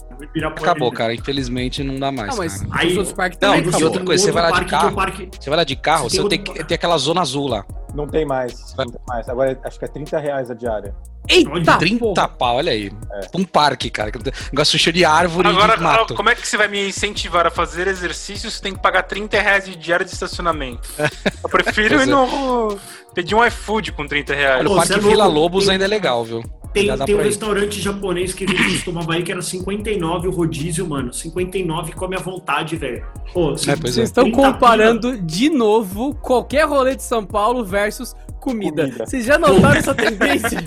[0.57, 1.13] Acabou, cara.
[1.13, 2.29] Infelizmente não dá mais.
[2.31, 2.81] Não, mas cara.
[2.81, 3.87] Aí- os outros parques Não, também e você acabou.
[3.87, 6.17] outra coisa, você vai lá de é carro, parque- Você vai lá de carro, Você
[6.21, 7.65] você tem outro- tem aquela zona azul lá.
[7.93, 9.29] Não tem mais, não tem mais.
[9.29, 10.93] Agora é- acho que é 30 reais a diária.
[11.27, 12.27] Eita, 30 porra.
[12.27, 12.91] pau, olha aí.
[13.33, 14.11] Um parque, cara.
[14.51, 16.13] Negócio cheio de árvore e Agora, de mato.
[16.13, 19.41] como é que você vai me incentivar a fazer exercício se tem que pagar 30
[19.41, 20.87] reais de diária de estacionamento?
[21.43, 22.05] Eu prefiro ir é.
[22.05, 22.77] no.
[23.15, 24.59] pedir um iFood com 30 reais.
[24.59, 24.97] Olha, o Pô, Parque é.
[24.99, 26.43] Vila Lobos Tem- ainda é legal, viu?
[26.75, 27.23] Tem, tem um ir.
[27.23, 31.13] restaurante japonês que a gente costumava ir que era 59 o rodízio, mano.
[31.13, 32.97] 59 come à vontade, velho.
[32.97, 38.91] É, pois Vocês estão 30 comparando de novo qualquer rolê de São Paulo versus comida.
[38.99, 40.61] Vocês já notaram essa tendência?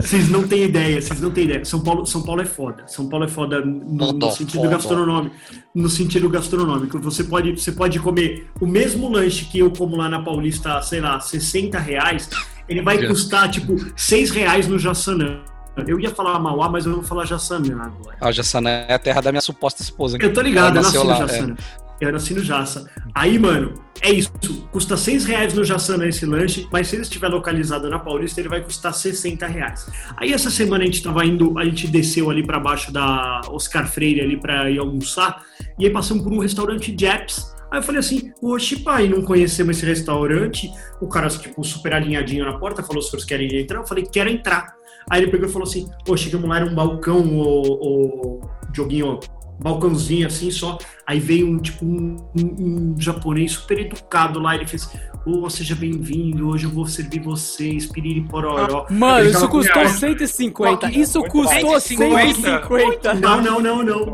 [0.00, 1.64] Vocês não têm ideia, vocês não têm ideia.
[1.64, 2.82] São Paulo, São Paulo é foda.
[2.88, 4.68] São Paulo é foda no, no sentido foda.
[4.70, 5.36] gastronômico.
[5.72, 6.98] No sentido gastronômico.
[6.98, 11.00] Você pode, você pode comer o mesmo lanche que eu como lá na Paulista, sei
[11.00, 12.28] lá, 60 reais.
[12.68, 15.40] Ele vai custar, tipo, 6 reais no Jaçanã.
[15.86, 18.16] Eu ia falar Mauá, mas eu vou falar Jaçanã agora.
[18.20, 20.18] Ah, Jaçanã é a terra da minha suposta esposa.
[20.20, 21.18] Eu tô ligado, eu nasci no lá, é.
[21.18, 21.56] Jaçanã.
[22.00, 22.88] Eu nasci no Jaça.
[23.14, 24.30] Aí, mano, é isso.
[24.70, 28.48] Custa 6 reais no Jaçanã esse lanche, mas se ele estiver localizado na Paulista, ele
[28.48, 29.88] vai custar 60 reais.
[30.16, 33.88] Aí essa semana a gente tava indo, a gente desceu ali pra baixo da Oscar
[33.88, 35.42] Freire ali pra ir almoçar,
[35.78, 37.52] e aí passamos por um restaurante Japs.
[37.70, 40.70] Aí eu falei assim, oxe, pai, não conhecemos esse restaurante.
[41.00, 43.80] O cara, tipo, super alinhadinho na porta, falou se vocês querem entrar.
[43.80, 44.74] Eu falei, quero entrar.
[45.10, 48.40] Aí ele pegou e falou assim, pô, chegamos lá, era um balcão, o, o
[48.72, 49.18] Dioguinho,
[49.60, 50.78] balcãozinho assim só.
[51.06, 54.54] Aí veio um tipo um, um- um japonês super educado lá.
[54.54, 54.88] Ele fez:
[55.26, 58.86] Ô, seja bem-vindo, hoje eu vou servir vocês, piriri pororó.
[58.90, 60.90] Mano, Ele isso custou 150.
[61.00, 62.34] Isso custou 150.
[62.34, 63.14] 150.
[63.14, 64.04] Não, não, não, não.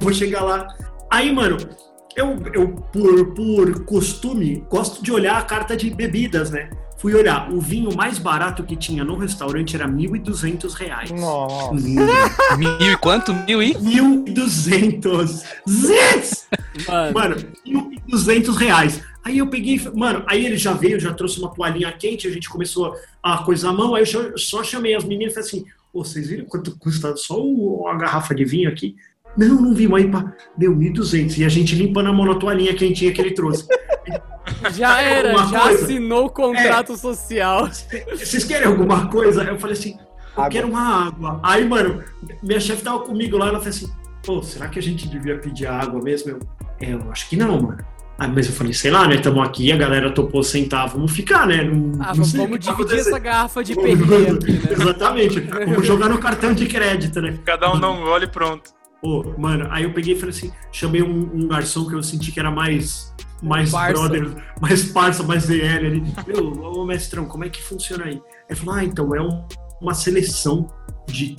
[0.00, 0.66] Vou chegar lá.
[1.10, 1.56] Aí, mano,
[2.16, 6.70] eu, eu por, por costume, gosto de olhar a carta de bebidas, né?
[6.98, 11.10] Fui olhar, o vinho mais barato que tinha no restaurante era 1.200 reais.
[11.12, 11.72] Nossa.
[12.56, 13.32] Mil e quanto?
[13.32, 13.72] Mil e?
[13.74, 15.44] 1.200.
[15.68, 16.48] Zés!
[16.88, 17.36] Mano, Mano,
[18.10, 19.00] 1.200 reais.
[19.24, 22.30] Aí eu peguei, e mano, aí ele já veio, já trouxe uma toalhinha quente, a
[22.32, 22.92] gente começou
[23.22, 26.28] a coisar a mão, aí eu só, chamei as meninas e falei assim, "Ô, vocês
[26.28, 27.36] viram quanto custa só
[27.88, 28.96] a garrafa de vinho aqui?
[29.36, 32.74] Não, não vimos, aí pá, deu 1.200, e a gente limpando a mão na toalhinha
[32.74, 33.66] quentinha que ele trouxe.
[34.72, 35.84] já era, já coisa.
[35.84, 37.68] assinou o contrato social.
[38.16, 39.42] Vocês querem alguma coisa?
[39.42, 39.92] Aí eu falei assim,
[40.36, 40.48] eu Água.
[40.50, 41.40] quero uma água.
[41.42, 42.02] Aí, mano,
[42.42, 43.90] minha chefe tava comigo lá, ela falou assim,
[44.24, 46.30] pô, será que a gente devia pedir água mesmo?
[46.30, 46.38] Eu,
[46.80, 47.78] é, eu acho que não, mano.
[48.18, 49.14] Aí, mas eu falei, sei lá, né?
[49.14, 51.62] Estamos aqui, a galera topou sentar, vamos ficar, né?
[51.62, 53.00] Não, Ah, não sei vamos vai dividir acontecer.
[53.10, 54.38] essa garrafa de perrier né?
[54.72, 55.38] Exatamente.
[55.38, 57.38] Vamos jogar no cartão de crédito, né?
[57.44, 58.76] Cada um dá um gole e pronto.
[59.00, 62.32] Pô, mano, aí eu peguei e falei assim, chamei um, um garçom que eu senti
[62.32, 63.92] que era mais mais Parça.
[63.92, 66.02] brother, mais parça, mais DL ali.
[66.26, 68.20] Meu, ô mestrão, como é que funciona aí?
[68.50, 69.44] Ele falou, ah, então é um-
[69.80, 70.68] uma seleção
[71.06, 71.36] de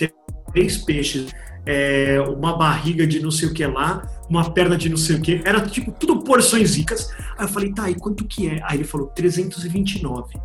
[0.54, 1.30] três peixes,
[1.70, 5.22] é, uma barriga de não sei o que lá, uma perna de não sei o
[5.22, 5.40] que.
[5.46, 7.12] Era tipo tudo porções ricas.
[7.38, 8.60] Aí eu falei, tá, e quanto que é?
[8.64, 10.36] Aí ele falou, 329.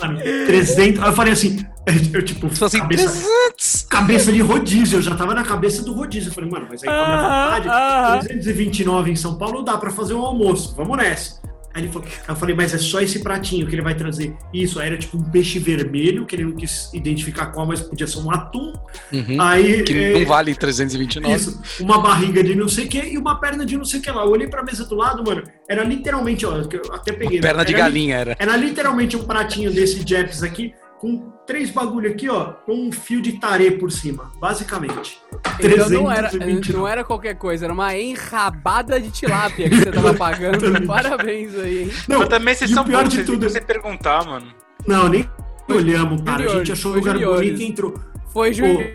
[0.00, 1.02] Mano, 300.
[1.02, 1.66] Aí eu falei assim,
[2.12, 3.86] Eu, tipo, assim, cabeça, 300!
[3.88, 6.30] cabeça de rodízio, eu já tava na cabeça do rodízio.
[6.30, 8.18] Eu falei, mano, mas aí come à Aham, vontade, aham.
[8.20, 11.40] 329 em São Paulo dá pra fazer um almoço, vamos nessa.
[11.76, 14.34] Aí ele falou, eu falei, mas é só esse pratinho que ele vai trazer.
[14.50, 18.06] Isso, aí era tipo um peixe vermelho, que ele não quis identificar qual, mas podia
[18.06, 18.72] ser um atum.
[19.12, 19.38] Uhum.
[19.38, 19.82] Aí.
[19.82, 21.34] Que é, não vale 329.
[21.34, 24.02] Isso, uma barriga de não sei o que e uma perna de não sei o
[24.02, 24.24] que lá.
[24.24, 27.42] Eu olhei pra mesa do lado, mano, era literalmente, ó, eu até peguei.
[27.42, 28.36] Perna de era li- galinha era.
[28.38, 30.72] Era literalmente um pratinho desse Jeps aqui,
[31.06, 35.20] com três bagulho aqui, ó, com um fio de tarê por cima, basicamente.
[35.60, 36.72] Então não era, 329.
[36.72, 40.84] não era qualquer coisa, era uma enrabada de tilápia que você tava pagando.
[40.86, 41.90] Parabéns aí, hein?
[42.08, 44.46] Não, Mas também vocês e o são pior bons, de tudo- você perguntar, mano.
[44.86, 45.28] não, nem
[45.68, 46.44] olhamos, cara.
[46.44, 47.94] A gente achou o lugar bonito e entrou.
[48.36, 48.52] Foi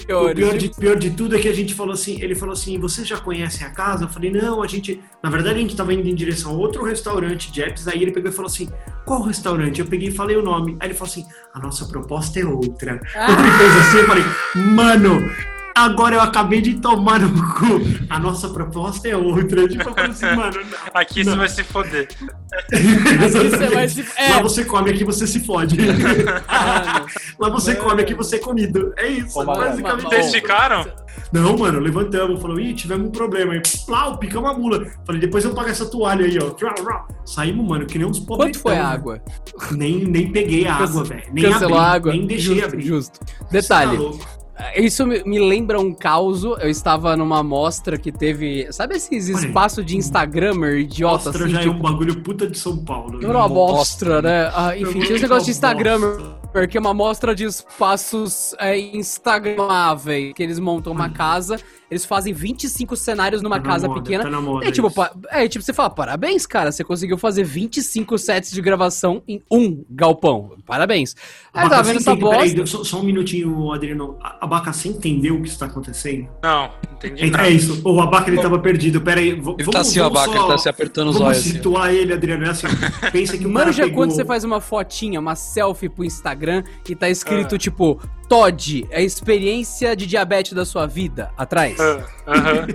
[0.08, 2.54] O, o pior, de, pior de tudo é que a gente falou assim, ele falou
[2.54, 4.04] assim, vocês já conhecem a casa?
[4.04, 6.84] Eu falei, não, a gente, na verdade a gente tava indo em direção a outro
[6.84, 8.70] restaurante, Jeps, aí ele pegou e falou assim,
[9.04, 9.80] qual restaurante?
[9.80, 11.26] Eu peguei e falei o nome, aí ele falou assim,
[11.56, 13.00] a nossa proposta é outra.
[13.00, 14.24] Quando ele fez assim, eu falei,
[14.56, 15.32] mano,
[15.76, 19.68] agora eu acabei de tomar no cu, a nossa proposta é outra.
[19.68, 20.80] Tipo, eu assim, mano, não.
[20.94, 21.38] Aqui você Não.
[21.38, 22.08] vai se foder.
[22.72, 24.30] você vai se- é.
[24.36, 25.78] Lá você come, aqui você se fode.
[25.82, 27.06] Mano,
[27.40, 27.84] Lá você Mano.
[27.86, 28.94] come, aqui você é comido.
[28.98, 29.70] É isso, Ô, Magrelo.
[29.70, 30.04] basicamente.
[30.04, 30.10] Bom.
[30.10, 30.86] Vocês ficaram?
[31.32, 33.62] Não, mano, levantamos, falou, ih, tivemos um problema aí.
[33.86, 34.86] Plau, picamos a mula.
[35.06, 36.52] Falei, depois eu pago essa toalha aí, ó.
[37.26, 38.58] Saímos, mano, que nem uns pobres.
[38.58, 39.22] Quanto foi a água?
[39.72, 41.24] Nem, nem peguei a água, velho.
[41.34, 42.12] Nem Cancelou abri, a água?
[42.12, 42.82] Nem deixei justo, abrir.
[42.84, 43.20] justo.
[43.50, 44.41] Você Detalhe, tá louco.
[44.76, 46.44] Isso me, lembra um caos.
[46.44, 48.72] Eu estava numa mostra que teve.
[48.72, 51.54] Sabe esses espaços de Instagrammer idiota Mostra assim?
[51.54, 53.20] já é Tipo, um bagulho puta de São Paulo.
[53.20, 54.52] não era uma Mostra, né?
[54.54, 56.20] Ah, enfim, tinha esse negócio de Instagrammer.
[56.52, 61.58] Porque é uma mostra de espaços é, instagramáveis, que eles montam uma casa,
[61.92, 64.24] eles fazem 25 cenários numa Tá casa moda, pequena.
[64.24, 64.66] Tá na moda.
[64.66, 64.90] É tipo,
[65.30, 69.84] é tipo, você fala, parabéns, cara, você conseguiu fazer 25 sets de gravação em um
[69.90, 70.54] galpão.
[70.66, 71.16] Parabéns.
[71.54, 72.78] Aí eu tava Abacacê vendo essa entende- peraí, bosta.
[72.78, 74.18] só, só um minutinho, Adriano.
[74.22, 76.28] A Abacacê entendeu o que está acontecendo?
[76.42, 77.48] Não, entendi É, nada.
[77.48, 77.82] é isso.
[77.84, 79.02] O Abaca ele tava perdido.
[79.02, 79.32] Pera aí.
[79.34, 81.40] v- Ele vamos, tá assim, vamos Abaca, só- ele tá se apertando os Vamos olhos.
[81.42, 81.52] Assim.
[81.58, 82.46] situar ele, Adriano.
[82.46, 82.68] É assim,
[83.12, 83.98] pensa que o Mano, cara já pegou...
[83.98, 87.58] quando você faz uma fotinha, uma selfie pro Instagram e tá escrito Ah.
[87.58, 88.00] tipo,
[88.32, 91.78] Todd, a experiência de diabetes da sua vida, atrás.
[91.82, 92.68] Ah, Aham.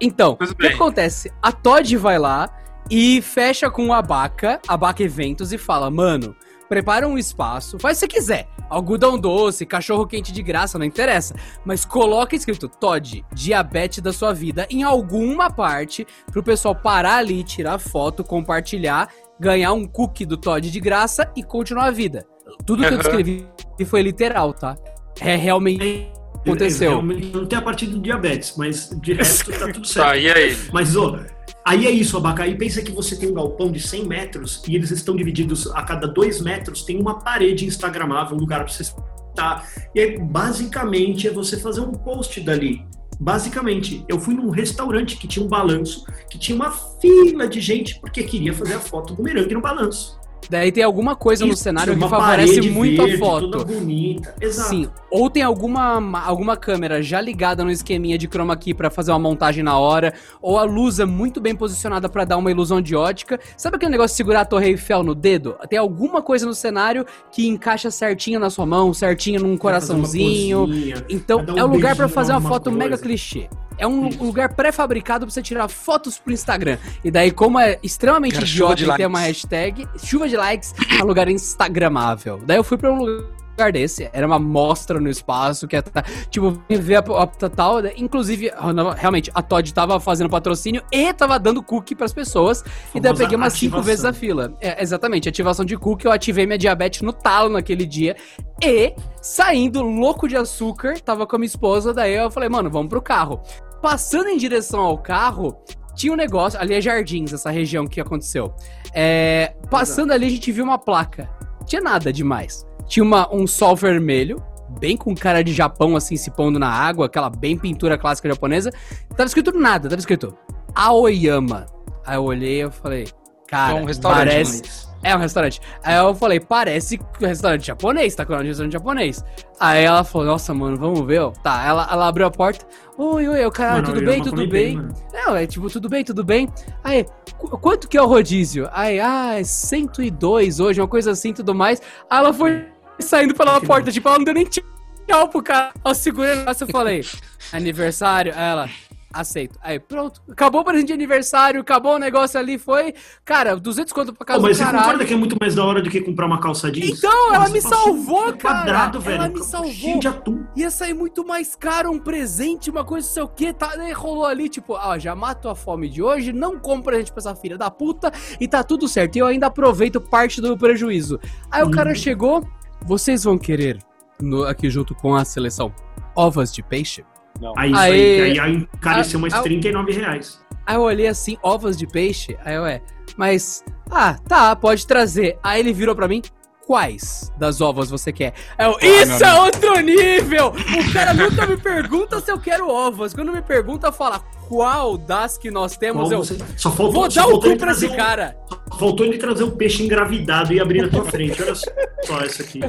[0.00, 1.30] Então, Tudo o que acontece?
[1.42, 2.48] A Todd vai lá
[2.90, 6.34] e fecha com o Abaca, Abaca Eventos, e fala: Mano,
[6.70, 8.48] prepara um espaço, faz o que você quiser.
[8.70, 11.34] Algodão doce, cachorro quente de graça, não interessa.
[11.66, 17.44] Mas coloca escrito Todd, diabetes da sua vida, em alguma parte, pro pessoal parar ali,
[17.44, 22.26] tirar foto, compartilhar, ganhar um cookie do Todd de graça e continuar a vida.
[22.64, 23.46] Tudo que eu descrevi
[23.86, 24.76] foi literal, tá?
[25.20, 26.08] É realmente.
[26.34, 26.90] Aconteceu.
[26.90, 30.06] Realmente Não tem a parte do diabetes, mas de resto tá tudo certo.
[30.06, 30.56] Tá, e aí?
[30.72, 31.18] Mas, ó,
[31.64, 32.42] aí é isso, Abaca.
[32.42, 35.82] Aí pensa que você tem um galpão de 100 metros e eles estão divididos a
[35.82, 39.66] cada 2 metros, tem uma parede instagramável, um lugar pra você estar.
[39.94, 42.84] E aí, basicamente, é você fazer um post dali.
[43.18, 47.98] Basicamente, eu fui num restaurante que tinha um balanço, que tinha uma fila de gente
[48.00, 50.18] porque queria fazer a foto do merengue no balanço.
[50.50, 53.50] Daí tem alguma coisa no Isso, cenário que favorece muito verde, a foto.
[53.50, 54.34] Toda bonita.
[54.40, 54.68] Exato.
[54.68, 59.12] Sim, ou tem alguma, alguma câmera já ligada no esqueminha de chroma key pra fazer
[59.12, 62.80] uma montagem na hora, ou a luz é muito bem posicionada pra dar uma ilusão
[62.80, 63.38] de ótica.
[63.56, 65.56] Sabe aquele negócio de segurar a Torre Eiffel no dedo?
[65.68, 70.68] Tem alguma coisa no cenário que encaixa certinho na sua mão, certinho num coraçãozinho.
[71.08, 73.02] Então um é o lugar pra beijinho fazer uma foto mega coisa.
[73.02, 73.48] clichê.
[73.78, 74.22] É um Isso.
[74.22, 76.78] lugar pré-fabricado pra você tirar fotos pro Instagram.
[77.02, 79.06] E daí, como é extremamente Cara, idiota likes.
[79.06, 82.40] uma hashtag, chuva de likes, é um lugar instagramável.
[82.44, 86.60] Daí eu fui pra um lugar desse, era uma mostra no espaço, que tá- tipo,
[86.68, 87.92] ver a, a tal, né?
[87.96, 93.00] inclusive, ah, realmente, a Todd tava fazendo patrocínio e tava dando cookie pras pessoas, e
[93.00, 93.84] daí eu Famosa peguei umas cinco ativação.
[93.84, 94.54] vezes a fila.
[94.60, 98.16] É, exatamente, ativação de cookie, eu ativei minha diabetes no talo naquele dia,
[98.62, 102.88] e, saindo louco de açúcar, tava com a minha esposa, daí eu falei, mano, vamos
[102.88, 103.40] pro carro.
[103.80, 105.56] Passando em direção ao carro,
[105.94, 108.54] tinha um negócio, ali é Jardins, essa região que aconteceu.
[108.92, 111.28] É, passando ali, a gente viu uma placa.
[111.66, 112.66] Tinha nada demais.
[112.94, 114.40] Tinha uma, um sol vermelho,
[114.78, 118.70] bem com cara de Japão, assim, se pondo na água, aquela bem pintura clássica japonesa.
[119.16, 120.32] Tava escrito nada, tava escrito
[120.76, 121.66] Aoyama.
[122.06, 123.08] Aí eu olhei e falei,
[123.48, 124.62] cara, É um restaurante, parece...
[125.02, 125.60] É um restaurante.
[125.82, 129.24] Aí eu falei, parece um restaurante japonês, tá com um restaurante japonês.
[129.58, 131.30] Aí ela falou, nossa, mano, vamos ver, ó.
[131.30, 132.64] Tá, ela, ela abriu a porta.
[132.96, 134.76] Oi, oi, o cara, Mano, tudo bem, tudo bem.
[134.76, 134.94] mano.
[135.12, 136.48] Não, é tipo, tudo bem, tudo bem.
[136.84, 137.04] Aí,
[137.36, 138.68] qu- quanto que é o rodízio?
[138.72, 141.82] Aí, ah, é 102 hoje, uma coisa assim, tudo mais.
[142.08, 142.64] Aí ela foi
[142.98, 145.72] saindo pela Que porta, tipo, ela não deu nem tchau pro cara.
[145.84, 147.04] Eu o negócio e falei,
[147.52, 148.32] aniversário?
[148.32, 148.68] Ela,
[149.12, 149.56] aceito.
[149.62, 150.20] Aí, pronto.
[150.30, 152.94] Acabou o presente de aniversário, acabou o negócio ali, foi.
[153.24, 154.84] Cara, 200 conto pra casa Pô, mas do você caralho.
[154.84, 156.98] concorda que é muito mais da hora do que comprar uma calça jeans?
[156.98, 158.58] Então, ela me passou salvou, um cara.
[158.60, 159.34] Quadrado, Ela velho.
[159.34, 159.98] me salvou.
[160.00, 160.44] De atum.
[160.56, 163.76] Ia sair muito mais caro um presente, uma coisa, não sei o que, tá?
[163.76, 167.20] Daí rolou ali, tipo, ó, já mato a fome de hoje, não compro presente pra
[167.20, 169.14] essa filha da puta e tá tudo certo.
[169.16, 171.20] E eu ainda aproveito parte do prejuízo.
[171.50, 171.94] Aí o cara Uhum.
[171.94, 172.44] chegou,
[172.84, 173.78] vocês vão querer,
[174.20, 175.72] no- aqui junto com a seleção,
[176.16, 177.04] ovas de peixe?
[177.40, 177.52] Não.
[177.56, 178.20] Aí, Aê.
[178.22, 180.40] aí, aí encareceu mais ah, 39 reais.
[180.66, 182.36] Aí eu olhei assim, ovas de peixe?
[182.44, 182.80] Aí eu, é,
[183.16, 185.38] mas, ah, tá, pode trazer.
[185.42, 186.22] Aí ele virou pra mim,
[186.66, 188.32] quais das ovas você quer?
[188.58, 190.48] Aí eu, isso é outro nível!
[190.48, 193.12] O cara nunca me pergunta se eu quero ovas.
[193.14, 196.08] Quando me pergunta, fala, qual das que nós temos?
[196.08, 198.36] Qual eu, você- Só faltou, vou só dar o cu pra esse um- cara.
[198.72, 201.40] Só faltou ele trazer um peixe engravidado e abrir na tua frente.
[201.42, 201.66] Olha só,
[202.04, 202.60] só essa aqui.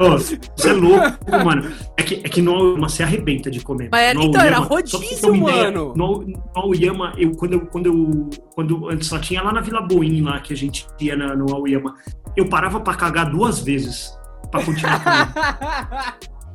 [0.00, 1.72] Ô, você é louco, mano.
[1.96, 3.88] É que, é que no Aoyama você arrebenta de comer.
[3.90, 5.94] Mas era- No então, era Aoyama, rodízio, mano.
[5.96, 8.30] No, no Aoyama, eu, quando, eu, quando eu.
[8.54, 11.52] Quando antes só tinha lá na Vila Boim, lá que a gente ia na- no
[11.54, 11.94] Aoyama,
[12.36, 14.16] eu parava pra cagar duas vezes
[14.50, 15.32] pra continuar comendo.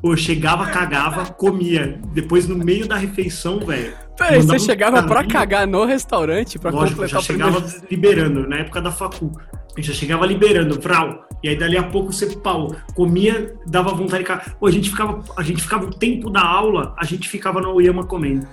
[0.02, 2.00] Pô, eu chegava, cagava, comia.
[2.14, 3.94] Depois, no meio da refeição, velho.
[4.18, 5.34] Peraí, você um chegava pra carrinho.
[5.34, 7.70] cagar no restaurante pra Lógico, eu já completar o primeiro...
[7.70, 9.32] chegava liberando, na época da facu.
[9.76, 11.26] Eu já chegava liberando, vral.
[11.42, 14.56] E aí dali a pouco você pau, comia, dava vontade de cagar.
[14.60, 17.74] Pô, a gente ficava, a gente ficava o tempo da aula, a gente ficava no
[17.74, 18.48] Oyama comendo.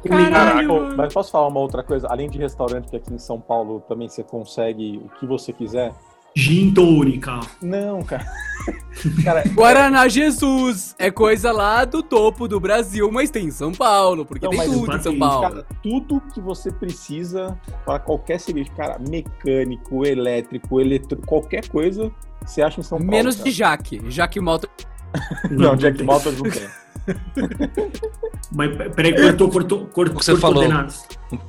[0.00, 0.30] Comendo.
[0.30, 0.96] Mano.
[0.96, 2.06] mas posso falar uma outra coisa?
[2.08, 5.92] Além de restaurante que aqui em São Paulo também você consegue o que você quiser?
[6.36, 7.40] Gin tônica.
[7.60, 8.26] Não, cara.
[9.24, 14.24] cara, Guaraná Jesus é coisa lá do topo do Brasil, mas tem em São Paulo,
[14.24, 15.42] porque Não, tem tudo em São Paulo.
[15.42, 22.10] cara, tudo que você precisa para qualquer serviço, cara, mecânico, elétrico, eletrônico, qualquer coisa,
[22.44, 23.10] você acha em São Paulo.
[23.10, 23.48] Menos cara.
[23.48, 24.02] de Jaque.
[24.08, 24.68] Jaque Malta.
[25.50, 26.62] Não, Jack Maltas não tem.
[28.52, 30.16] Mas peraí, cortou, cortou, cortou.
[30.16, 30.86] O que você cortou falou?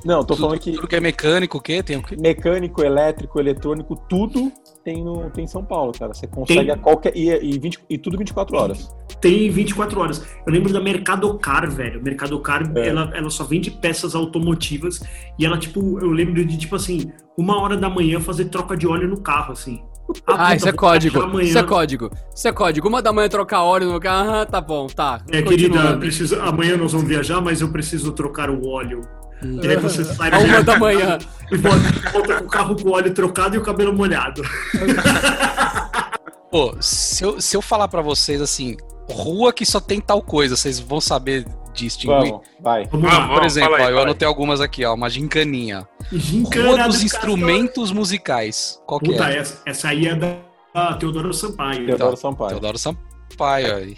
[0.04, 1.82] Não, tô Tudo, falando que tudo que é mecânico, o quê?
[1.82, 2.16] Tem o quê?
[2.16, 4.50] mecânico, elétrico, eletrônico, tudo
[4.84, 6.12] tem, no, tem em São Paulo, cara.
[6.12, 6.70] Você consegue Tem.
[6.70, 7.16] a qualquer.
[7.16, 8.94] E, e, 20, e tudo 24 horas.
[9.20, 10.24] Tem 24 horas.
[10.46, 12.02] Eu lembro da Mercadocar, velho.
[12.02, 12.88] Mercadocar, É.
[12.88, 15.00] ela, ela só vende peças automotivas
[15.38, 18.86] e ela, tipo, eu lembro de, tipo assim, uma hora da manhã fazer troca de
[18.86, 19.82] óleo no carro, assim.
[20.26, 21.20] Ah, puta, isso é código.
[21.20, 21.48] amanhã.
[21.48, 22.10] Isso é código.
[22.34, 22.88] Isso é código.
[22.88, 24.30] Uma da manhã trocar óleo no carro.
[24.30, 25.20] Ah, tá bom, tá.
[25.30, 29.02] É, querida, preciso, amanhã nós vamos viajar, mas eu preciso trocar o óleo.
[29.42, 31.18] E aí você sai A uma da manhã.
[31.50, 34.42] e volta, volta com o carro com o óleo trocado e o cabelo molhado.
[36.50, 38.76] Pô, se eu, se eu falar pra vocês assim,
[39.08, 42.30] rua que só tem tal coisa, vocês vão saber distinguir.
[42.30, 42.86] Vamos, vai.
[42.86, 43.28] Vamos Ah.
[43.28, 45.86] Por exemplo, aí, ó, eu anotei algumas aqui, ó, uma gincaninha.
[46.12, 47.04] Gincana Rua do dos Castor.
[47.04, 48.80] instrumentos musicais.
[48.86, 49.38] Qual que Puta, é?
[49.38, 51.86] essa, essa aí é da Teodoro Sampaio.
[51.86, 52.50] Teodoro Sampaio.
[52.50, 53.96] Teodoro Sampaio aí.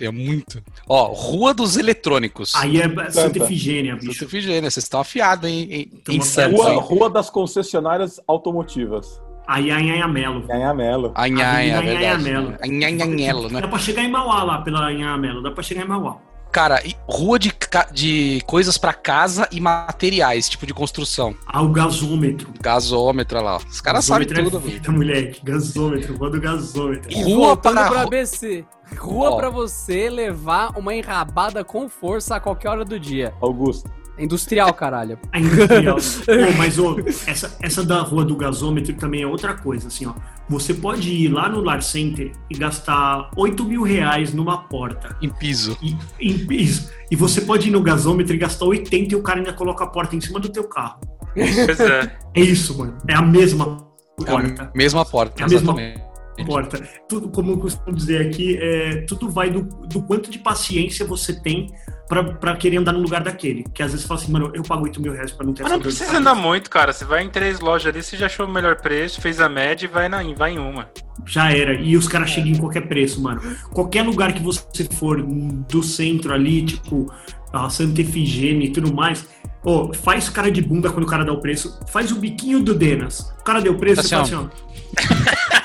[0.00, 0.60] É muito.
[0.88, 2.52] Ó, Rua dos Eletrônicos.
[2.56, 3.38] Aí é Santa Santa.
[3.44, 4.24] Efigênia, Santa bicho.
[4.24, 6.80] Efigênia, vocês estão afiados em, em, em Santos, Rua, hein?
[6.80, 9.20] Rua das concessionárias automotivas.
[9.48, 10.40] É Anhanhamelo.
[10.46, 11.12] Ganhamelo.
[11.14, 12.30] Anhanha, é Avenida verdade.
[12.30, 12.54] Anhanhamelo.
[12.64, 13.60] Anhanhanhelo, né?
[13.60, 15.42] Dá pra chegar em Mauá lá, pela Anhanhamelo.
[15.42, 16.16] Dá pra chegar em Mauá.
[16.50, 17.52] Cara, e rua de,
[17.92, 21.34] de coisas pra casa e materiais, tipo de construção.
[21.48, 22.48] Ah, o gasômetro.
[22.60, 23.56] Gasômetro olha lá.
[23.56, 24.80] Os caras sabem Gasômetro tudo, é velho.
[24.80, 25.40] fita, moleque.
[25.44, 27.10] Gasômetro, rua do gasômetro.
[27.12, 28.64] E Rua para pra ru- ABC.
[28.96, 29.36] Rua Ó.
[29.36, 33.34] pra você levar uma enrabada com força a qualquer hora do dia.
[33.40, 33.90] Augusto.
[34.18, 35.18] Industrial, caralho.
[35.32, 35.96] A industrial.
[36.26, 36.96] Pô, mas ô,
[37.26, 40.14] essa, essa da rua do gasômetro também é outra coisa, assim, ó.
[40.48, 45.16] Você pode ir lá no Lar Center e gastar 8 mil reais numa porta.
[45.22, 45.76] Em piso.
[45.82, 46.90] E, em piso.
[47.10, 49.86] E você pode ir no gasômetro e gastar 80 e o cara ainda coloca a
[49.86, 51.00] porta em cima do teu carro.
[51.34, 52.16] Pois é.
[52.34, 52.96] É isso, mano.
[53.08, 53.78] É a mesma
[54.20, 54.70] É porta.
[54.72, 56.04] a mesma porta, É a mesma exatamente.
[56.46, 56.82] Porta.
[57.08, 61.40] Tudo, como eu costumo dizer aqui, é, tudo vai do, do quanto de paciência você
[61.40, 61.68] tem
[62.08, 63.64] pra, pra querer andar no lugar daquele.
[63.74, 65.62] Que às vezes você fala assim, mano, eu pago 8 mil reais pra não ter
[65.62, 66.92] Mas não precisa andar muito, cara.
[66.92, 69.86] Você vai em três lojas ali, você já achou o melhor preço, fez a média
[69.86, 70.88] e vai, na, vai em uma.
[71.26, 71.74] Já era.
[71.74, 73.40] E os caras chegam em qualquer preço, mano.
[73.72, 77.12] Qualquer lugar que você for do centro ali, tipo
[77.52, 79.28] a Santa Efigênia e tudo mais,
[79.64, 81.78] ô, faz cara de bunda quando o cara dá o preço.
[81.88, 83.32] Faz o biquinho do Denas.
[83.40, 85.54] O cara deu preço, você Assim, fala assim, ó.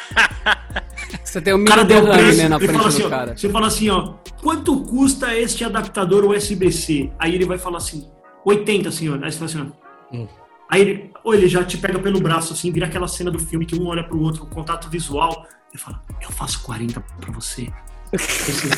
[1.23, 3.37] Você tem um O cara deu preço, né, na frente fala assim, do ó, cara.
[3.37, 7.11] você fala assim, ó, quanto custa este adaptador USB-C?
[7.19, 8.07] Aí ele vai falar assim,
[8.45, 9.23] 80, senhor.
[9.23, 9.71] Aí você fala assim,
[10.11, 10.15] ó.
[10.15, 10.27] Hum.
[10.71, 13.65] Aí ele, ou ele já te pega pelo braço, assim, vira aquela cena do filme
[13.65, 17.67] que um olha pro outro, com contato visual, e fala, eu faço 40 pra você.
[18.11, 18.69] Aí você-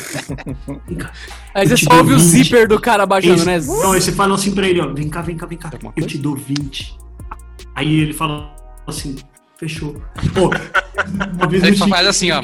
[0.86, 1.12] Vem cá.
[1.54, 2.26] Aí você só ouve o 20.
[2.28, 3.46] zíper do cara baixando, Isso.
[3.46, 3.58] né?
[3.60, 5.92] Não, aí você fala assim pra ele, ó, vem cá, vem cá, vem cá, Alguma
[5.96, 6.96] eu te dou 20.
[7.74, 8.54] Aí ele fala
[8.86, 9.16] assim,
[9.58, 9.94] fechou.
[10.34, 10.50] Pô,
[11.34, 12.42] uma vez Ele no só faz assim, ó.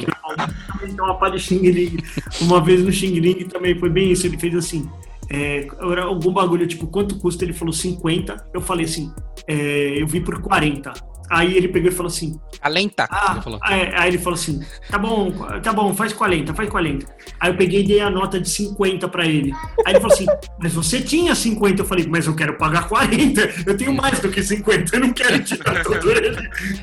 [0.83, 1.97] Então, uma pá de Xing Ling.
[2.41, 4.89] Uma vez no Xing Ling também foi bem isso, ele fez assim,
[5.29, 7.45] é, era algum bagulho, tipo, quanto custa?
[7.45, 8.49] Ele falou 50.
[8.53, 9.13] Eu falei assim,
[9.47, 10.91] é, eu vi por 40.
[11.29, 13.59] Aí ele pegou e falou assim, Alenta, ah, ele falou.
[13.61, 17.05] aí, aí ele falou assim, tá bom, tá bom, faz 40, faz 40.
[17.39, 19.53] Aí eu peguei e dei a nota de 50 pra ele.
[19.85, 20.25] Aí ele falou assim,
[20.61, 21.81] mas você tinha 50.
[21.81, 23.49] Eu falei, mas eu quero pagar 40.
[23.65, 26.35] Eu tenho mais do que 50, eu não quero tirar todo ele.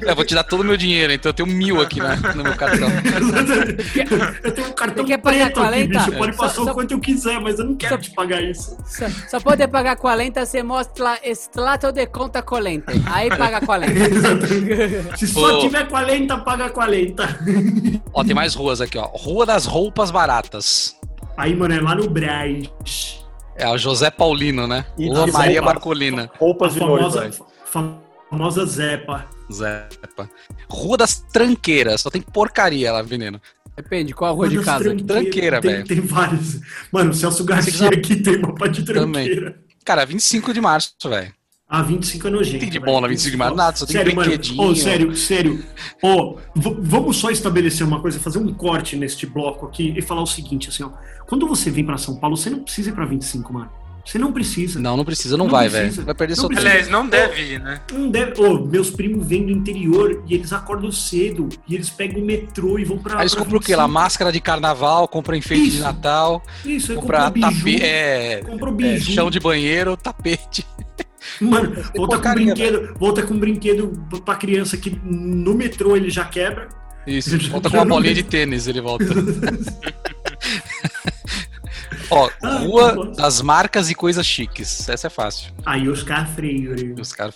[0.02, 2.42] É, vou te dar todo o meu dinheiro, então eu tenho mil aqui na- no
[2.44, 2.88] meu cartão.
[4.42, 5.98] Eu tenho um cartão Você quer pagar preto aqui, 40?
[5.98, 6.12] bicho.
[6.18, 8.42] Pode Só- passar só- o quanto eu quiser, mas eu não quero só- te pagar
[8.42, 8.76] isso.
[8.86, 12.84] Só, só pode pagar 40 se mostra extrato de conta corrente.
[13.06, 13.92] Aí paga 40.
[15.16, 17.40] Se só tiver 40, paga 40.
[18.12, 19.04] Ó, tem mais ruas aqui, ó.
[19.06, 20.96] Rua das Roupas Baratas.
[21.36, 23.24] Aí, mano, é lá no Braz.
[23.56, 24.84] É o José Paulino, né?
[24.98, 25.74] E Rua Maria roupa.
[25.74, 26.30] Marcolina.
[26.38, 27.30] Roupas de famosa,
[27.64, 27.98] fa-
[28.30, 29.26] famosa Zepa.
[29.52, 30.28] Zepa.
[30.68, 32.00] Rua das Tranqueiras.
[32.02, 33.40] Só tem porcaria lá, veneno.
[33.76, 34.84] Depende, qual a rua de casa?
[34.84, 35.86] tranqueiras, Tranqueira, tem, velho.
[35.86, 36.60] Tem vários.
[36.90, 39.26] Mano, o Celso Garcia aqui tem mapa de Também.
[39.26, 39.58] tranqueira.
[39.84, 41.32] Cara, 25 de março, velho.
[41.68, 42.58] Ah, 25 é nojento.
[42.60, 43.56] Tem de bom na 25 de março?
[43.56, 44.28] Nada, só tem sério, mano.
[44.28, 44.62] brinquedinho.
[44.62, 45.64] Ô, sério, sério.
[46.00, 50.22] Ô, v- vamos só estabelecer uma coisa, fazer um corte neste bloco aqui e falar
[50.22, 50.90] o seguinte, assim, ó.
[51.26, 53.68] Quando você vem pra São Paulo, você não precisa ir pra 25, mano.
[54.04, 54.78] Você não precisa.
[54.78, 55.90] Não, não precisa, não, Não vai, velho.
[56.04, 56.68] Vai perder Não seu precisa.
[56.70, 56.78] tempo.
[56.84, 57.80] Aliás, não deve ir, né?
[57.92, 58.40] Não deve.
[58.40, 62.78] Ô, meus primos vêm do interior e eles acordam cedo e eles pegam o metrô
[62.78, 63.14] e vão pra.
[63.16, 63.74] Aí eles pra compram o quê?
[63.74, 63.92] Lá, 25.
[64.00, 65.82] máscara de carnaval, compram enfeite de Isso.
[65.82, 67.64] Natal, Isso, aí comprar compra biju.
[67.64, 69.10] tapete, é, Compra é, biju.
[69.12, 70.64] chão de banheiro, tapete.
[71.40, 73.92] Mano, volta com porcaria, brinquedo, volta com brinquedo
[74.24, 76.68] pra criança que no metrô ele já quebra.
[77.06, 79.04] Isso, volta com uma bolinha de tênis, ele volta.
[82.10, 83.12] Ó, Ah, Rua que bom.
[83.12, 84.88] das Marcas e Coisas Chiques.
[84.88, 85.52] Essa é fácil.
[85.64, 86.94] Aí Oscar Freire.
[87.00, 87.34] Os caras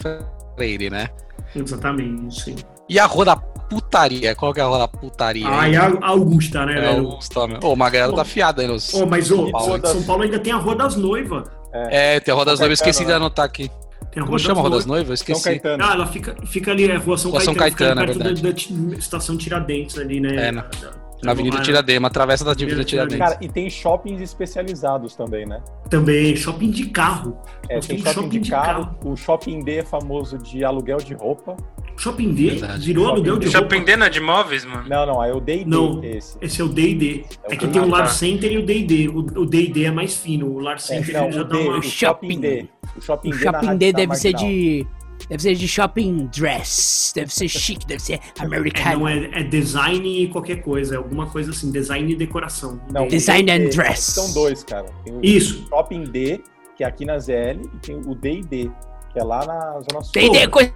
[0.56, 1.08] Freire, né?
[1.54, 2.56] Exatamente, sim.
[2.88, 4.34] E a Rua da Putaria?
[4.34, 5.46] Qual que é a Rua da Putaria?
[5.48, 7.06] Ah, e a Augusta, né, É velho?
[7.08, 7.58] Augusta, meu.
[7.62, 8.92] Ô, uma galera tá afiada aí nos.
[8.94, 9.86] Ô, mas ô, Paulo.
[9.86, 11.44] São Paulo ainda tem a Rua das Noivas.
[11.72, 13.70] É, tem a Rua das Noivas, esqueci de Caetano, anotar aqui.
[14.10, 14.86] Tem a Como chama a Rua das Noivas.
[14.86, 15.20] Noivas?
[15.20, 15.44] São Esqueci.
[15.60, 15.84] Caetano.
[15.84, 18.48] Ah, ela fica, fica ali, é Rua São Rua São Caetano, Caetano, é perto da,
[18.48, 20.48] da ti- estação Tiradentes ali, né?
[20.48, 23.18] É, na- Da- Na Avenida Tiradema, atravessa da Avenida Tiradentes.
[23.18, 25.60] Cara, e tem shoppings especializados também, né?
[25.90, 27.36] Também, shopping de carro.
[27.68, 31.12] É, Nós tem temos shopping, de carro, o Shopping D é famoso de aluguel de
[31.12, 31.56] roupa.
[32.00, 32.86] Shopping D Verdade.
[32.86, 33.46] virou Shopping aluguel D.
[33.46, 33.90] de Shopping roupa.
[33.92, 34.88] D não é de móveis, mano?
[34.88, 36.02] Não, não, é o D&D Não.
[36.02, 36.36] esse.
[36.40, 37.24] Esse é o D&D.
[37.44, 38.06] É É, que tem o Lar tá.
[38.08, 39.08] Center e o D&D.
[39.08, 40.46] O, o D&D é mais fino.
[40.50, 41.78] O Lar É, Center não, ele já o dá D, uma...
[41.78, 42.66] o Shopping D.
[42.96, 44.86] O Shopping O D, shopping D tá deve ser de.
[45.28, 47.12] Deve ser de shopping dress.
[47.14, 49.00] Deve ser chique, deve ser É, americano.
[49.00, 50.94] não, é, é design e qualquer coisa.
[50.94, 51.70] É alguma coisa assim.
[51.70, 52.80] Design e decoração.
[52.90, 54.12] Não, Design D&D, and dress.
[54.12, 54.86] São dois, cara.
[55.04, 55.66] Tem o Isso.
[55.68, 56.40] Shopping D,
[56.76, 58.70] que é aqui na ZL, e tem o D&D,
[59.12, 60.12] que é lá na Zona Sul.
[60.12, 60.72] Tem de coisa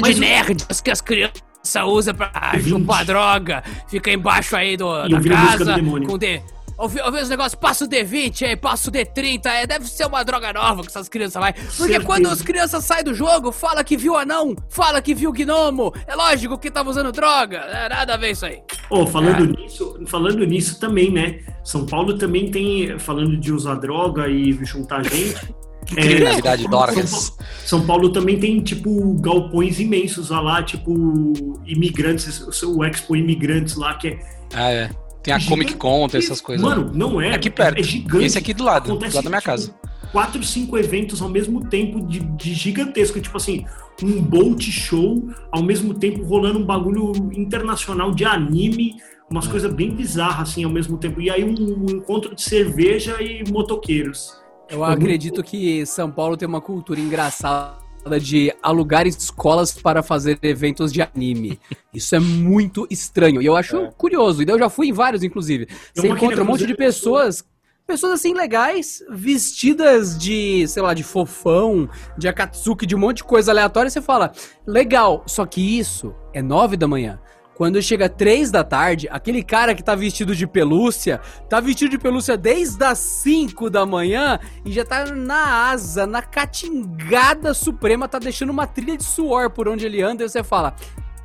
[0.00, 1.42] Mas de o- nerds que as crianças
[1.86, 2.30] usam pra
[2.60, 3.62] chupar droga.
[3.88, 5.76] Fica embaixo aí do, E da casa.
[6.06, 6.40] Com D.
[6.78, 10.22] Ouvi, ouvi os negócios, passa o D20 aí, passa o D30, é, deve ser uma
[10.22, 11.52] droga nova que essas crianças vai.
[11.52, 12.04] Porque Certeza.
[12.04, 15.92] quando as crianças saem do jogo, fala que viu anão, fala que viu gnomo.
[16.06, 17.56] É lógico que tava usando droga.
[17.56, 18.60] É, nada a ver isso aí.
[18.90, 21.40] Oh, falando nisso, falando nisso também, né?
[21.64, 25.52] São Paulo também tem, falando de usar droga e juntar gente.
[25.96, 26.70] É, Criminalidade, São.
[26.70, 27.32] Paulo-
[27.64, 31.32] São Paulo também tem, tipo, galpões imensos lá, tipo,
[31.66, 34.18] imigrantes, o Expo Imigrantes lá, que é.
[34.54, 34.90] Ah, é.
[35.22, 36.64] Tem a Comic Con, tem essas coisas.
[36.64, 37.30] Mano, não é.
[37.30, 37.78] É aqui perto.
[37.78, 38.24] É gigante.
[38.24, 39.74] Esse aqui do lado, do Acontece, lado da minha tipo, casa.
[40.12, 43.20] Quatro, cinco eventos ao mesmo tempo de, de gigantesco.
[43.20, 43.66] Tipo assim,
[44.02, 48.94] um Bolt Show, ao mesmo tempo rolando um bagulho internacional de anime,
[49.30, 49.50] umas É.
[49.50, 51.20] coisas bem bizarras, assim, ao mesmo tempo.
[51.20, 54.32] E aí um, um encontro de cerveja e motoqueiros.
[54.68, 57.78] Eu É muito acredito que São Paulo tem uma cultura engraçada
[58.20, 61.58] de alugar escolas para fazer eventos de anime.
[61.92, 63.42] Isso é muito estranho.
[63.42, 63.90] E eu acho É.
[63.96, 64.42] curioso.
[64.42, 65.66] E eu já fui em vários, inclusive.
[65.94, 67.44] Eu Você aqui encontra um monte de pessoas.
[67.86, 71.88] Pessoas assim legais, vestidas de, sei lá, de fofão,
[72.18, 74.30] de akatsuki, de um monte de coisa aleatória, e você fala,
[74.66, 77.18] legal, só que isso é nove da manhã.
[77.58, 81.98] Quando chega três da tarde, aquele cara que tá vestido de pelúcia, tá vestido de
[81.98, 88.20] pelúcia desde as 5 da manhã e já tá na asa, na catingada suprema, tá
[88.20, 90.76] deixando uma trilha de suor por onde ele anda e você fala.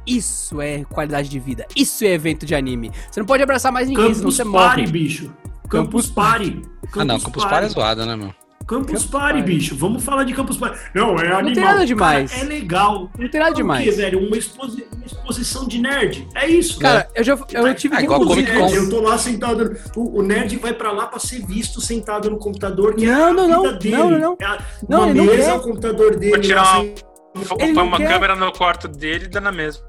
[0.08, 1.68] Isso é qualidade de vida.
[1.76, 2.92] Isso é evento de anime.
[3.12, 4.92] Você não pode abraçar mais ninguém, senão Campus você Party, morre.
[4.92, 5.34] bicho.
[5.70, 6.62] Campus Campus Party.
[6.98, 8.34] Ah, não, Campus Party é zoada, né, meu?
[8.68, 9.76] Campus Party, bicho.
[9.76, 10.80] Vamos falar de Campus Party.
[10.94, 11.54] Não, é animal.
[11.54, 12.32] tem nada demais.
[12.32, 13.10] Cara, é legal.
[13.18, 13.84] Não tem nada É o demais.
[13.84, 14.20] quê, velho?
[14.26, 16.28] Uma, exposi- uma exposição de nerd.
[16.36, 16.80] É isso.
[16.80, 18.70] Cara, eu já eu tive Ah, que igual Comic Con.
[18.70, 19.78] Eu tô lá sentado.
[19.96, 22.96] O, o nerd vai pra lá pra ser visto sentado no computador.
[22.96, 23.78] Que Não, é a não, vida não.
[23.80, 23.96] Dele.
[23.98, 24.38] Não, não, não.
[24.40, 26.32] É a- Não, uma ele não mesa, o computador dele.
[26.32, 29.84] Vou tirar lá, uma, não uma câmera no quarto dele e dá na mesma.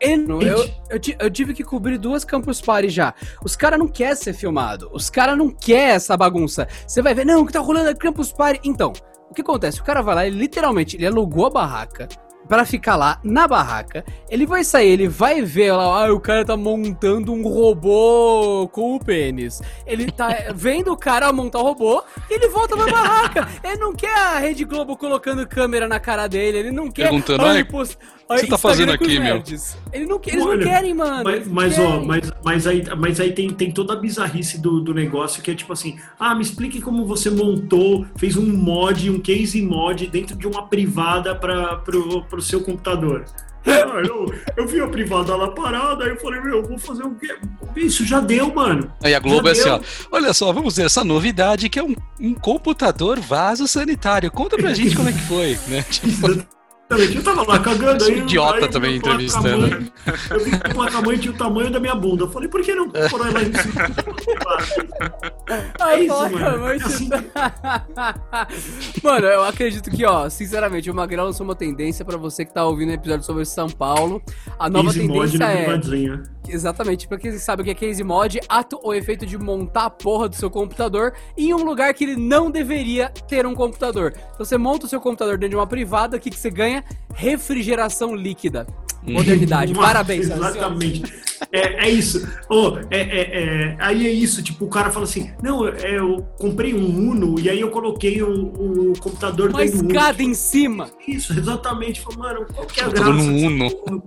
[0.00, 0.58] Eno, eu,
[0.90, 3.12] eu, eu tive que cobrir duas Campus Party já.
[3.44, 4.88] Os caras não querem ser filmado.
[4.92, 6.68] Os caras não querem essa bagunça.
[6.86, 8.60] Você vai ver, não, o que tá rolando é Campus Party.
[8.64, 8.92] Então,
[9.30, 9.80] o que acontece?
[9.80, 12.08] O cara vai lá, ele literalmente, ele alugou a barraca
[12.48, 14.04] pra ficar lá na barraca.
[14.30, 18.94] Ele vai sair, ele vai ver lá, ah, o cara tá montando um robô com
[18.94, 19.60] o pênis.
[19.86, 23.48] Ele tá vendo o cara montar o robô e ele volta pra barraca.
[23.62, 27.04] Ele não quer a Rede Globo colocando câmera na cara dele, ele não quer.
[27.10, 27.98] Perguntando, "Ai, "Ai, post-
[28.28, 31.24] você tá Instagram fazendo aqui, meu?" nerds." Ele não, quer- eles Olha, não querem, mano.
[31.24, 32.06] Mas, mas, ó, querem.
[32.06, 35.54] mas, mas aí, mas aí tem, tem toda a bizarrice do, do negócio que é
[35.54, 40.36] tipo assim: ah, me explique como você montou, fez um mod, um case mod dentro
[40.36, 43.24] de uma privada para pro, pro seu computador.
[43.68, 47.02] Ah, eu, eu vi a privada lá parada, aí eu falei, meu, eu vou fazer
[47.02, 47.36] o quê?
[47.76, 48.90] Isso já deu, mano.
[49.02, 50.16] Aí a Globo é Já assim, ó.
[50.16, 54.30] Olha só, vamos ver essa novidade que é um, um computador vaso sanitário.
[54.30, 55.82] Conta pra gente como é que foi, né?
[55.82, 56.46] Tipo.
[56.90, 58.18] Eu tava lá cagando aí.
[58.18, 59.68] idiota aí também entrevistando.
[59.68, 59.92] mãe,
[60.30, 62.24] Eu vi que a placa-mãe tinha o tamanho da minha bunda.
[62.24, 63.88] Eu falei, por que não pôr ela em cima?
[65.80, 66.60] É isso, mano.
[66.60, 67.08] mãe, É assim.
[69.02, 72.66] Mano, eu acredito que, ó, sinceramente, o Magrelo lançou uma tendência pra você que tá
[72.66, 74.22] ouvindo o episódio sobre São Paulo.
[74.58, 75.64] A nova Easy mod tendência na é.
[75.64, 76.22] privadinha.
[76.48, 79.90] Exatamente, pra quem sabe o que é case mod, ato ou efeito de montar a
[79.90, 84.14] porra do seu computador em um lugar que ele não deveria ter um computador.
[84.16, 86.77] Então você monta o seu computador dentro de uma privada, o que, que você ganha?
[87.14, 88.66] Refrigeração líquida.
[89.02, 89.72] Modernidade.
[89.78, 90.30] Parabéns.
[90.30, 91.12] Exatamente.
[91.52, 92.26] É, é isso.
[92.48, 96.26] Oh, é, é, é, aí é isso, tipo, o cara fala assim, não, é, eu
[96.38, 99.92] comprei um Uno e aí eu coloquei o, o computador Uma dentro do Uno.
[99.92, 100.90] escada em cima.
[101.06, 102.00] Isso, exatamente.
[102.00, 103.12] Falei, mano, qual que é a graça?
[103.12, 104.02] no Uno.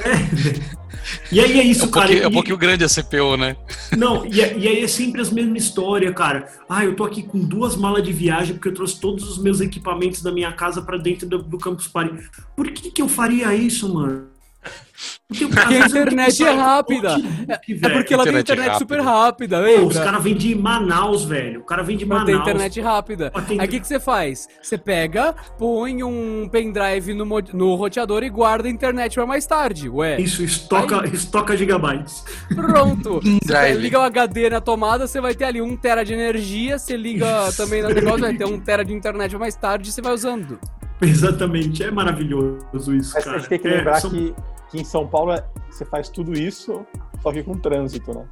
[0.00, 0.85] É.
[1.32, 2.12] E aí é é isso, um, cara.
[2.14, 3.56] é um pouquinho grande a CPU, né?
[3.96, 6.48] Não, e, é- e aí é sempre as mesmas histórias, cara.
[6.68, 9.60] Ah, eu tô aqui com duas malas de viagem porque eu trouxe todos os meus
[9.60, 12.14] equipamentos da minha casa pra dentro do, do Campus Party.
[12.56, 14.28] Por que que eu faria isso, mano?
[15.28, 17.18] Porque, a tenho internet é rápida.
[17.18, 17.94] notebook, É velho.
[17.94, 18.78] porque ela tem Internet rápida.
[18.78, 21.60] super rápida, Pô, os caras vêm de Manaus, velho.
[21.60, 22.28] O cara vem de Manaus.
[22.40, 23.30] internet rápida.
[23.48, 24.46] Ter- Aí o que, que você faz?
[24.62, 29.88] Você pega, põe um pendrive no, no roteador e guarda a internet pra mais tarde.
[29.88, 32.24] Ué, Isso, estoca, estoca gigabytes.
[32.54, 33.20] pronto.
[33.46, 36.78] Você liga o HD na tomada, você vai ter ali um tera de energia.
[36.78, 39.92] Você liga também no negócio, vai ter um tera de internet pra mais tarde e
[39.92, 40.58] você vai usando.
[41.00, 41.82] Exatamente.
[41.82, 43.38] É maravilhoso isso, Mas a cara.
[43.38, 44.34] gente tem que É, lembrar são- que,
[44.76, 46.86] que em São Paulo é- você faz tudo isso,
[47.22, 48.24] só que com trânsito, né?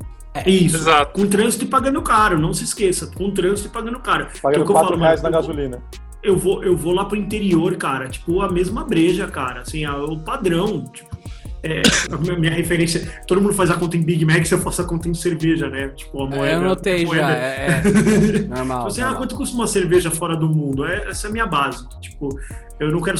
[0.46, 0.76] Isso.
[0.76, 1.12] Exato.
[1.12, 3.06] Com trânsito e pagando caro, não se esqueça.
[3.06, 4.26] Com trânsito e pagando caro.
[4.34, 5.82] É Pagando o que eu 4 falo, reais na gasolina.
[6.22, 9.96] eu vou, eu vou lá pro interior, cara, tipo, a mesma breja, cara, assim, a-
[9.96, 11.14] o padrão, tipo,
[11.62, 11.82] é,
[12.12, 14.82] a minha, minha referência, todo mundo faz a conta em Big Mac, se eu faço
[14.82, 16.46] a conta em cerveja, né, tipo, a moeda.
[16.48, 17.22] É, eu notei moeda.
[17.22, 17.30] já.
[17.36, 18.40] É, é.
[18.48, 18.84] Normal.
[18.90, 19.20] Você, ah, normal.
[19.22, 20.84] quanto custa uma cerveja fora do mundo?
[20.84, 22.28] É, essa é a minha base, tipo,
[22.80, 23.18] eu não quero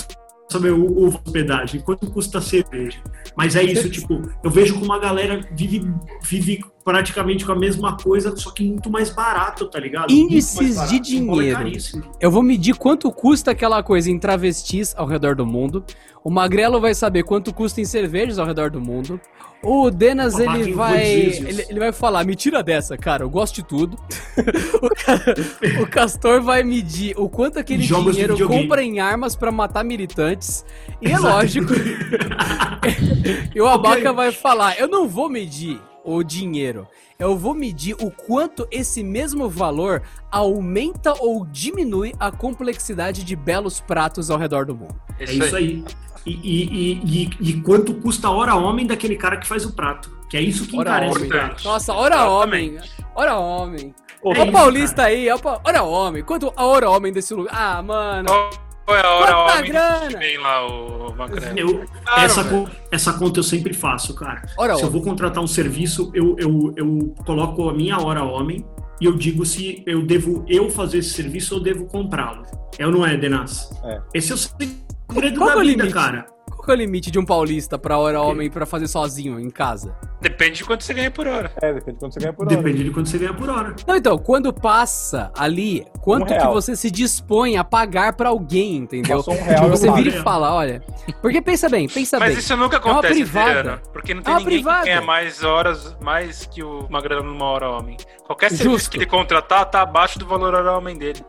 [0.55, 3.02] saber o, o hospedagem, quanto custa a cerveja.
[3.36, 5.82] Mas é isso, tipo, eu vejo como a galera vive,
[6.22, 10.12] vive praticamente com a mesma coisa, só que muito mais barato, tá ligado?
[10.12, 10.93] Índices barato.
[10.93, 12.05] de é dinheiro.
[12.20, 15.82] Eu vou medir quanto custa aquela coisa em travestis ao redor do mundo.
[16.22, 19.20] O Magrelo vai saber quanto custa em cervejas ao redor do mundo.
[19.62, 21.07] O Denas, ele vai.
[21.07, 23.97] Ele, ele vai falar: me tira dessa, cara, eu gosto de tudo.
[24.82, 25.35] o, cara-
[25.82, 30.66] o Castor vai medir o quanto aquele Jogos dinheiro compra em armas pra matar militantes.
[31.01, 31.72] E é lógico.
[33.55, 36.86] e o Abaca vai falar: eu não vou medir o dinheiro.
[37.18, 43.80] Eu vou medir o quanto esse mesmo valor aumenta ou diminui a complexidade de belos
[43.80, 44.94] pratos ao redor do mundo.
[45.18, 45.84] É isso aí.
[46.26, 49.72] E, e, e, e- e quanto custa a hora homem daquele cara que faz o
[49.72, 50.11] prato?
[50.28, 51.26] Que é isso que encarece homem.
[51.26, 51.64] o prato.
[51.64, 52.76] Nossa, ora Exatamente.
[52.78, 52.80] homem.
[53.14, 53.94] Ora homem.
[54.22, 56.22] Ô, É o paulista aí, ó, pa- ora homem.
[56.24, 57.52] Quanto a hora homem desse lugar?
[57.55, 58.28] Ah, mano.
[58.85, 60.07] Qual é a hora Quanta homem grana?
[60.09, 61.59] que vem lá o Magrelo?
[61.59, 62.70] Eu- Claro, essa, velho.
[62.91, 64.43] essa conta eu sempre faço, cara.
[64.59, 68.64] Ora Se eu vou contratar um serviço, eu, eu, eu coloco a minha hora homem
[69.01, 72.43] e eu digo se eu devo eu fazer esse serviço ou devo comprá-lo.
[72.78, 73.70] É ou não é, Denas?
[73.85, 74.01] É.
[74.12, 75.93] Esse é o segredo Qual da é o vida, limite?
[75.95, 76.26] cara.
[76.51, 79.95] Qual é o limite de um paulista pra hora homem pra fazer sozinho em casa?
[80.24, 81.52] Depende de quanto você ganha por hora.
[81.60, 82.56] É, depende de quanto você ganha por hora.
[82.56, 83.76] Depende de quanto você ganha por hora.
[83.86, 88.76] Não, então, quando passa ali, quanto Um que você se dispõe a pagar pra alguém,
[88.76, 89.18] entendeu?
[89.18, 90.82] Passou um real, Tipo, você vira e fala, olha.
[91.20, 92.38] Porque pensa bem, pensa Mas bem.
[92.38, 93.50] isso nunca É uma acontece, privada.
[93.60, 94.82] Adriano, porque não tem É uma ninguém privada.
[94.84, 97.98] que ganha mais horas, mais que o Magrelo numa hora homem.
[98.26, 98.62] Qualquer Justo.
[98.64, 101.22] serviço que ele contratar tá abaixo do valor hora homem dele.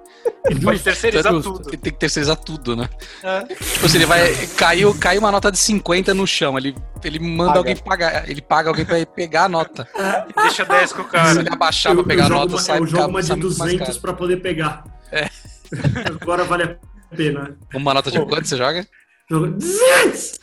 [0.45, 1.53] Ele pode terceirizar Justo.
[1.53, 1.69] tudo.
[1.69, 2.87] Ele tem que terceirizar tudo, né?
[3.21, 3.41] É.
[3.43, 4.33] Tipo assim, ele vai.
[4.55, 6.57] Caiu, caiu uma nota de 50 no chão.
[6.57, 6.73] Ele,
[7.03, 7.59] ele manda Paga.
[7.59, 8.29] alguém pagar.
[8.29, 9.88] Ele paga alguém pra ir pegar a nota.
[10.36, 11.39] Deixa 10 com o Se cara.
[11.39, 13.43] ele abaixar eu, pra pegar a jogo nota, uma, sai eu jogo uma de muito
[13.57, 14.01] mais 200 caro.
[14.01, 14.83] pra poder pegar.
[15.11, 15.27] É.
[16.21, 16.77] Agora vale a
[17.15, 17.57] pena.
[17.73, 18.25] Uma nota de Pô.
[18.27, 18.88] quanto você joga?
[19.29, 20.39] Joga- Zzz!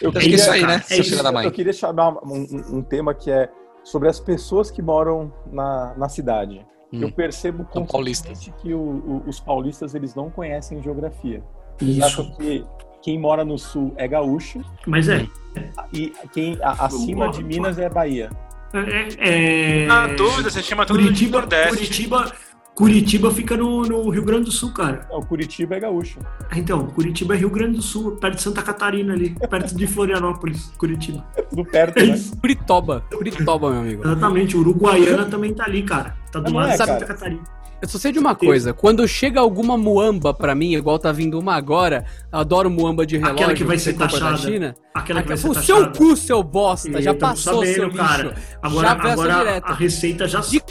[0.00, 1.22] Eu Acho que é isso aí, né, é isso.
[1.22, 1.44] da mãe?
[1.44, 3.48] Eu queria chamar um, um- um tema que é
[3.84, 6.64] sobre as pessoas que moram na, na cidade.
[6.92, 7.02] Hum.
[7.02, 11.42] Eu percebo constantemente que o- o- os paulistas eles não conhecem geografia.
[11.80, 12.04] Eles Isso.
[12.06, 12.64] acham que
[13.02, 15.26] quem mora no sul é gaúcho Mas é.
[15.92, 18.30] e quem a- acima de Minas é Bahia.
[19.18, 21.68] é, é- Na dúvida, você chama tudo de Curitiba, Nordeste.
[21.76, 22.32] Curitiba,
[22.74, 25.06] Curitiba fica no, no Rio Grande do Sul, cara.
[25.10, 26.18] O Curitiba é gaúcho.
[26.56, 30.72] Então, Curitiba é Rio Grande do Sul, perto de Santa Catarina ali, perto de Florianópolis,
[30.78, 31.22] Curitiba.
[31.36, 32.18] É tudo perto, É né?
[32.40, 33.04] Curitoba.
[33.12, 34.02] Curitoba, meu amigo.
[34.06, 36.16] Exatamente, Uruguaiana também tá ali, cara.
[36.32, 37.06] Tá do Não lado é, de Santa cara.
[37.06, 37.42] Catarina.
[37.82, 41.36] Eu só sei de uma coisa, quando chega alguma muamba pra mim, igual tá vindo
[41.36, 43.34] uma agora, adoro muamba de relógio.
[43.34, 44.52] Aquela que vai ser você compra da taxada.
[44.52, 44.74] China.
[44.94, 45.80] Aquela que vai ser o taxada.
[45.80, 47.96] seu cu, seu bosta, já Eu tô passou seu sabendo, lixo.
[47.98, 48.34] cara.
[48.62, 49.64] Agora, Já agora direto.
[49.66, 50.64] a receita já Dica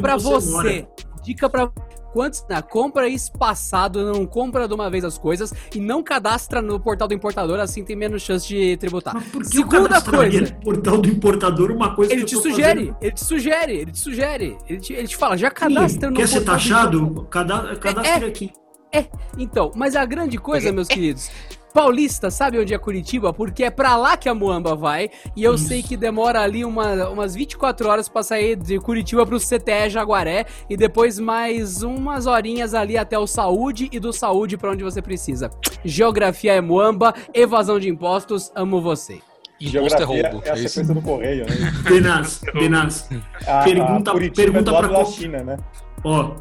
[0.00, 0.50] pra você você.
[0.52, 0.88] mora.
[1.24, 1.72] Dica pra.
[2.14, 6.78] Quantos, na compra espaçado, não compra de uma vez as coisas e não cadastra no
[6.78, 9.14] portal do importador, assim tem menos chance de tributar.
[9.14, 10.40] Mas por que Segunda coisa.
[10.40, 12.96] no portal do importador uma coisa Ele que te eu tô sugere, fazendo?
[13.00, 14.56] ele te sugere, ele te sugere.
[14.68, 16.98] Ele te, ele te fala, já cadastra no Quer ser portal do taxado?
[16.98, 17.28] importador.
[17.28, 18.52] Cada- Cadastre É, aqui.
[19.36, 21.28] Então, mas a grande coisa, meus queridos,
[21.74, 23.32] Paulista sabe onde é Curitiba?
[23.32, 25.10] Porque é pra lá que a Muamba vai.
[25.34, 25.66] E eu Isso.
[25.66, 30.46] sei que demora ali uma- umas 24 horas pra sair de Curitiba pro CTE Jaguaré.
[30.70, 35.02] E depois mais umas horinhas ali até o Saúde e do Saúde pra onde você
[35.02, 35.50] precisa.
[35.84, 39.18] Geografia é Muamba, evasão de impostos, amo você.
[39.60, 40.42] Imposto é roubo.
[40.44, 40.68] é a É isso.
[40.68, 41.72] sequência do correio, né?
[41.88, 43.08] Benas, Benas.
[43.48, 45.56] A, Pergunta- a Curitiba pergunta é pra qual- China, né?
[46.04, 46.34] Ó,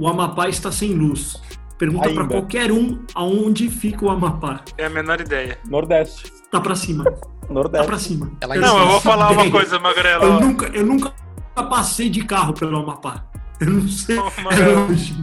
[0.00, 1.40] o Amapá está sem luz.
[1.80, 2.20] Pergunta Ainda.
[2.20, 4.60] pra qualquer um aonde fica o Amapá.
[4.76, 5.58] É a menor ideia.
[5.66, 6.30] Nordeste.
[6.50, 7.04] Tá pra cima.
[7.04, 7.16] Tá
[7.48, 7.86] Nordeste.
[7.86, 8.30] pra cima.
[8.38, 9.50] Ela Não, eu vou falar uma ideia.
[9.50, 10.24] coisa, Magrela.
[10.24, 11.14] Eu nunca, eu nunca
[11.54, 13.24] passei de carro pelo Amapá.
[13.58, 14.18] Eu não sei.
[14.18, 15.16] É Magrela, longe.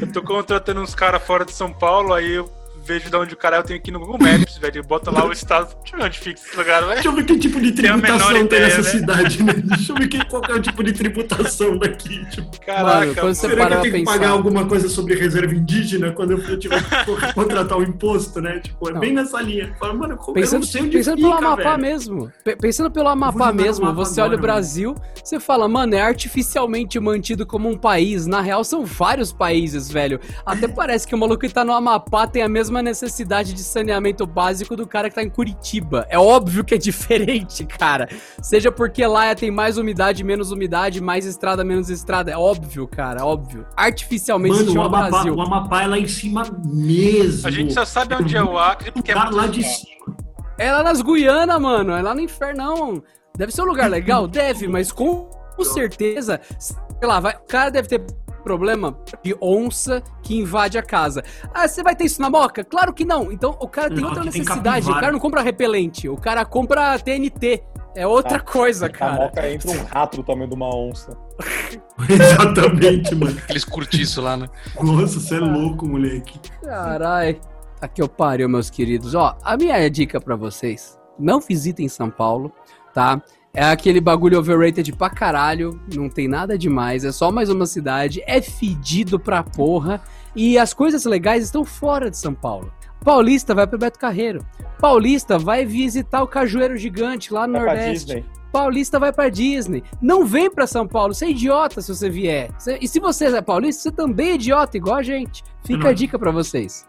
[0.00, 2.48] Eu tô contratando uns caras fora de São Paulo, aí eu
[2.88, 4.82] vejo de onde o cara é, eu tenho que ir no Google Maps, velho.
[4.82, 5.74] Bota lá o estado.
[5.82, 6.94] Deixa eu ver onde fica esse lugar, velho.
[6.94, 8.88] Deixa eu ver que tipo de tributação tem ideia, nessa né?
[8.88, 9.52] cidade, né?
[9.54, 12.24] Deixa eu ver que, qual que é o tipo de tributação daqui.
[12.30, 13.58] Tipo, Caraca, Mano, quando você mano.
[13.58, 17.34] será que eu tenho que pagar alguma coisa sobre reserva indígena quando eu tiver que
[17.34, 18.60] contratar o imposto, né?
[18.60, 19.00] Tipo, é Não.
[19.00, 19.74] bem nessa linha.
[19.78, 21.80] Fala, mano, como eu Pensando, não sei onde pensando fica, pelo Amapá velho.
[21.82, 22.32] mesmo.
[22.44, 26.98] Pe- Pensando pelo Amapá mesmo, você olha o agora, Brasil, você fala, mano, é artificialmente
[27.00, 28.26] mantido como um país.
[28.26, 30.20] Na real, são vários países, velho.
[30.46, 34.26] Até parece que o maluco que tá no Amapá tem a mesma necessidade de saneamento
[34.26, 36.06] básico do cara que tá em Curitiba.
[36.08, 38.08] É óbvio que é diferente, cara.
[38.42, 42.30] Seja porque lá tem mais umidade, menos umidade, mais estrada, menos estrada.
[42.30, 43.66] É óbvio, cara, óbvio.
[43.76, 45.34] Artificialmente Mano, o chama Amapá, Brasil.
[45.34, 47.46] o Amapá é lá em cima mesmo.
[47.46, 50.16] A gente só sabe onde é o Acre porque é Tá lá de cima.
[50.58, 51.92] É lá nas Guianas, mano.
[51.92, 53.02] É lá no Infernão.
[53.36, 54.26] Deve ser um lugar legal?
[54.26, 55.28] Deve, mas com
[55.62, 58.04] certeza, sei lá, vai, o cara deve ter
[58.48, 61.22] problema de onça que invade a casa.
[61.52, 62.64] Ah, você vai ter isso na moca?
[62.64, 63.30] Claro que não.
[63.30, 64.90] Então o cara tem Não, outra aqui tem necessidade.
[64.90, 67.62] O cara não compra repelente, o cara compra TNT.
[67.94, 68.52] É outra Tá.
[68.52, 69.12] coisa, A cara.
[69.16, 71.16] moca entra um rato do tamanho de uma onça.
[72.08, 73.36] Exatamente, mano.
[73.42, 74.46] Aqueles curtiços lá, né?
[74.80, 76.38] Nossa, você é louco, moleque.
[76.62, 77.40] Carai.
[77.80, 79.14] Aqui eu pariu, meus queridos.
[79.14, 82.52] Ó, a minha dica pra vocês: não visitem São Paulo,
[82.94, 83.20] tá?
[83.54, 88.22] É aquele bagulho overrated pra caralho, não tem nada demais, é só mais uma cidade,
[88.26, 90.00] é fedido pra porra
[90.36, 92.72] e as coisas legais estão fora de São Paulo.
[93.04, 94.44] Paulista vai pro Beto Carreiro.
[94.78, 98.24] Paulista vai visitar o Cajueiro Gigante lá no Vai Nordeste.
[98.52, 99.82] Paulista vai pra Disney.
[100.00, 102.50] Não vem pra São Paulo, você é idiota se você vier.
[102.80, 105.42] E se você é paulista, você também é idiota, igual a gente.
[105.64, 105.90] Fica Não.
[105.90, 106.86] a dica pra vocês.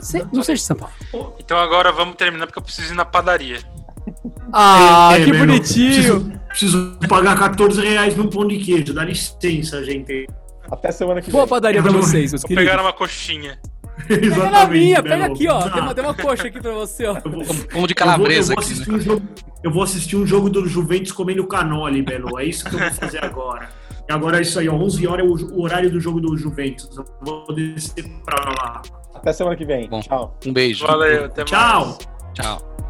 [0.00, 1.34] Cê- não seja de São Paulo.
[1.38, 3.58] Então agora vamos terminar porque eu preciso ir na padaria.
[4.52, 5.92] Ah, É, que meu, bonitinho.
[5.92, 8.92] Preciso, preciso pagar 14 reais num pão de queijo.
[8.94, 10.26] Dá licença, gente.
[10.70, 11.50] Até semana que Boa vem.
[11.50, 12.70] padaria pra vocês, meus Vou queridos.
[12.70, 13.58] pegar uma coxinha.
[14.06, 15.58] Pega na minha, pega aqui, ó.
[15.58, 17.14] Ah, Tem uma, tem uma coxa aqui pra você, ó.
[17.14, 18.96] vou- Como de eu vou- calabresa eu vou aqui, assistir né?
[18.96, 19.22] um jogo,
[19.64, 22.38] eu vou assistir um jogo do Juventus comendo canole, Belo.
[22.38, 23.68] É isso que eu vou fazer agora.
[24.08, 24.74] E agora é isso aí, ó.
[24.74, 26.88] 11 horas é o, o horário do jogo do Juventus.
[26.96, 28.82] Eu vou descer pra lá.
[29.14, 29.88] Até semana que vem.
[29.88, 30.00] Bom.
[30.00, 30.38] Tchau.
[30.46, 30.86] Um beijo.
[30.86, 31.50] Valeu, até mais.
[31.50, 31.98] Tchau!
[32.34, 32.87] Tchau.